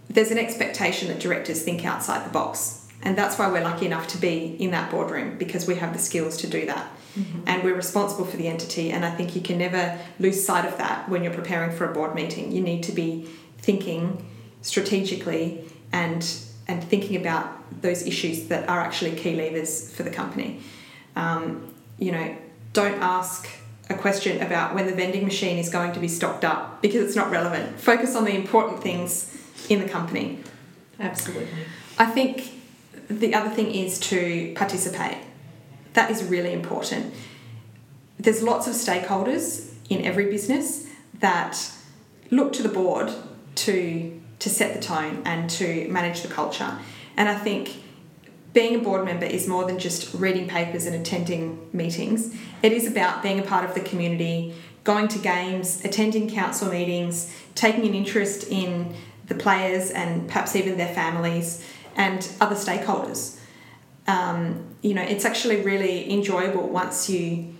There's 0.08 0.30
an 0.30 0.38
expectation 0.38 1.08
that 1.08 1.20
directors 1.20 1.62
think 1.62 1.84
outside 1.84 2.24
the 2.24 2.32
box 2.32 2.78
and 3.02 3.16
that's 3.16 3.38
why 3.38 3.50
we're 3.50 3.62
lucky 3.62 3.86
enough 3.86 4.08
to 4.08 4.18
be 4.18 4.56
in 4.58 4.72
that 4.72 4.90
boardroom 4.90 5.38
because 5.38 5.66
we 5.66 5.76
have 5.76 5.92
the 5.92 5.98
skills 5.98 6.36
to 6.38 6.46
do 6.46 6.66
that. 6.66 6.90
Mm-hmm. 7.16 7.40
And 7.46 7.62
we're 7.62 7.74
responsible 7.74 8.24
for 8.24 8.36
the 8.36 8.48
entity. 8.48 8.90
And 8.90 9.04
I 9.04 9.10
think 9.10 9.36
you 9.36 9.40
can 9.40 9.58
never 9.58 9.98
lose 10.18 10.44
sight 10.44 10.64
of 10.64 10.76
that 10.78 11.08
when 11.08 11.22
you're 11.22 11.32
preparing 11.32 11.74
for 11.76 11.88
a 11.88 11.94
board 11.94 12.14
meeting. 12.14 12.52
You 12.52 12.60
need 12.60 12.82
to 12.84 12.92
be 12.92 13.28
thinking 13.58 14.26
strategically 14.62 15.64
and 15.92 16.28
and 16.66 16.84
thinking 16.84 17.16
about 17.16 17.80
those 17.80 18.06
issues 18.06 18.48
that 18.48 18.68
are 18.68 18.80
actually 18.80 19.12
key 19.12 19.34
levers 19.36 19.90
for 19.94 20.02
the 20.02 20.10
company. 20.10 20.60
Um, 21.18 21.74
you 21.98 22.12
know, 22.12 22.36
don't 22.72 23.02
ask 23.02 23.48
a 23.90 23.94
question 23.94 24.40
about 24.40 24.74
when 24.74 24.86
the 24.86 24.94
vending 24.94 25.24
machine 25.24 25.58
is 25.58 25.68
going 25.68 25.92
to 25.92 26.00
be 26.00 26.08
stocked 26.08 26.44
up 26.44 26.80
because 26.80 27.02
it's 27.02 27.16
not 27.16 27.30
relevant. 27.30 27.80
Focus 27.80 28.14
on 28.14 28.24
the 28.24 28.34
important 28.34 28.82
things 28.82 29.36
in 29.68 29.80
the 29.80 29.88
company. 29.88 30.38
Absolutely. 31.00 31.48
I 31.98 32.06
think 32.06 32.52
the 33.10 33.34
other 33.34 33.50
thing 33.50 33.74
is 33.74 33.98
to 34.00 34.52
participate. 34.54 35.18
That 35.94 36.10
is 36.10 36.22
really 36.22 36.52
important. 36.52 37.12
There's 38.18 38.42
lots 38.42 38.66
of 38.66 38.74
stakeholders 38.74 39.72
in 39.88 40.04
every 40.04 40.26
business 40.26 40.86
that 41.20 41.72
look 42.30 42.52
to 42.54 42.62
the 42.62 42.68
board 42.68 43.12
to 43.56 44.20
to 44.38 44.48
set 44.48 44.72
the 44.72 44.80
tone 44.80 45.22
and 45.24 45.50
to 45.50 45.88
manage 45.88 46.22
the 46.22 46.28
culture. 46.28 46.78
And 47.16 47.28
I 47.28 47.34
think 47.34 47.82
being 48.52 48.76
a 48.76 48.78
board 48.78 49.04
member 49.04 49.26
is 49.26 49.46
more 49.46 49.64
than 49.64 49.78
just 49.78 50.14
reading 50.14 50.48
papers 50.48 50.86
and 50.86 50.94
attending 50.94 51.68
meetings. 51.72 52.34
It 52.62 52.72
is 52.72 52.86
about 52.86 53.22
being 53.22 53.38
a 53.38 53.42
part 53.42 53.64
of 53.64 53.74
the 53.74 53.80
community, 53.80 54.54
going 54.84 55.08
to 55.08 55.18
games, 55.18 55.84
attending 55.84 56.30
council 56.30 56.70
meetings, 56.70 57.32
taking 57.54 57.86
an 57.86 57.94
interest 57.94 58.48
in 58.48 58.94
the 59.26 59.34
players 59.34 59.90
and 59.90 60.26
perhaps 60.26 60.56
even 60.56 60.78
their 60.78 60.92
families 60.94 61.64
and 61.94 62.28
other 62.40 62.54
stakeholders. 62.54 63.38
Um, 64.06 64.64
you 64.80 64.94
know, 64.94 65.02
it's 65.02 65.26
actually 65.26 65.60
really 65.60 66.10
enjoyable 66.10 66.68
once 66.68 67.10
you 67.10 67.54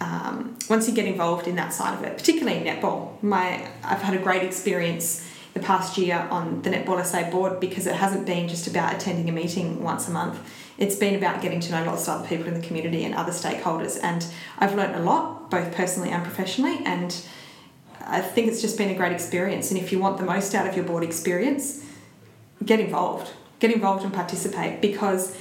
um, 0.00 0.56
once 0.68 0.88
you 0.88 0.94
get 0.94 1.04
involved 1.06 1.46
in 1.46 1.56
that 1.56 1.72
side 1.72 1.96
of 1.96 2.02
it, 2.02 2.16
particularly 2.16 2.60
netball. 2.60 3.22
My 3.22 3.68
I've 3.84 4.00
had 4.00 4.14
a 4.14 4.18
great 4.18 4.42
experience 4.42 5.28
the 5.54 5.60
past 5.60 5.98
year 5.98 6.26
on 6.30 6.62
the 6.62 6.70
Netball 6.70 7.04
SA 7.04 7.30
board 7.30 7.60
because 7.60 7.86
it 7.86 7.94
hasn't 7.94 8.26
been 8.26 8.48
just 8.48 8.66
about 8.66 8.94
attending 8.94 9.28
a 9.28 9.32
meeting 9.32 9.82
once 9.82 10.08
a 10.08 10.10
month. 10.10 10.38
It's 10.78 10.96
been 10.96 11.14
about 11.14 11.42
getting 11.42 11.60
to 11.60 11.72
know 11.72 11.84
lots 11.84 12.08
of 12.08 12.20
other 12.20 12.28
people 12.28 12.46
in 12.46 12.54
the 12.54 12.66
community 12.66 13.04
and 13.04 13.14
other 13.14 13.32
stakeholders, 13.32 13.98
and 14.02 14.26
I've 14.58 14.74
learned 14.74 14.94
a 14.94 15.00
lot, 15.00 15.50
both 15.50 15.74
personally 15.74 16.10
and 16.10 16.22
professionally, 16.24 16.80
and 16.84 17.14
I 18.04 18.20
think 18.20 18.48
it's 18.48 18.60
just 18.60 18.78
been 18.78 18.90
a 18.90 18.96
great 18.96 19.12
experience. 19.12 19.70
And 19.70 19.78
if 19.78 19.92
you 19.92 19.98
want 19.98 20.18
the 20.18 20.24
most 20.24 20.54
out 20.54 20.66
of 20.66 20.74
your 20.74 20.84
board 20.84 21.04
experience, 21.04 21.84
get 22.64 22.80
involved 22.80 23.32
get 23.62 23.70
involved 23.70 24.02
and 24.04 24.12
participate 24.12 24.80
because 24.80 25.36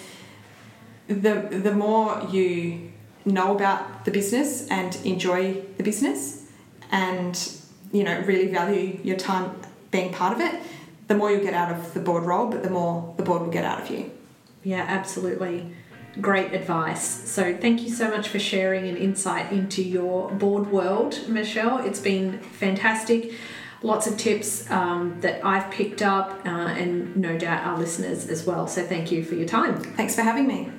the 1.08 1.34
the 1.68 1.74
more 1.74 2.22
you 2.32 2.92
know 3.26 3.56
about 3.56 4.06
the 4.06 4.12
business 4.12 4.68
and 4.70 4.96
enjoy 5.04 5.60
the 5.78 5.84
business 5.84 6.46
and 6.92 7.52
you 7.92 8.04
know 8.04 8.20
really 8.22 8.48
value 8.48 9.00
your 9.04 9.18
time 9.18 9.50
being 9.92 10.12
part 10.12 10.34
of 10.34 10.42
it 10.42 10.62
the 11.08 11.16
more 11.16 11.32
you 11.32 11.40
get 11.42 11.54
out 11.54 11.72
of 11.72 11.94
the 11.94 12.00
board 12.00 12.24
role 12.24 12.48
but 12.48 12.64
the 12.64 12.70
more 12.70 13.14
the 13.18 13.24
board 13.24 13.42
will 13.42 13.52
get 13.52 13.66
out 13.66 13.82
of 13.82 13.90
you 13.90 14.10
yeah 14.64 14.86
absolutely 14.88 15.74
great 16.20 16.54
advice 16.54 17.30
so 17.30 17.56
thank 17.56 17.82
you 17.82 17.90
so 17.90 18.10
much 18.10 18.28
for 18.28 18.40
sharing 18.40 18.88
an 18.88 18.98
insight 18.98 19.52
into 19.52 19.82
your 19.82 20.30
board 20.32 20.72
world 20.72 21.28
michelle 21.28 21.78
it's 21.80 22.00
been 22.00 22.40
fantastic 22.40 23.34
lots 23.84 24.08
of 24.08 24.18
tips 24.18 24.70
um, 24.70 25.20
that 25.22 25.44
I've 25.46 25.72
picked 25.72 26.02
up, 26.02 26.46
uh, 26.46 26.50
and 26.50 27.16
no 27.16 27.38
doubt 27.38 27.66
our 27.66 27.78
listeners 27.78 28.28
as 28.28 28.46
well. 28.46 28.68
So 28.68 28.86
thank 28.86 29.12
you 29.12 29.24
for 29.24 29.36
your 29.36 29.48
time. 29.48 29.82
Thanks 29.82 30.16
for 30.16 30.22
having 30.22 30.48
me. 30.48 30.72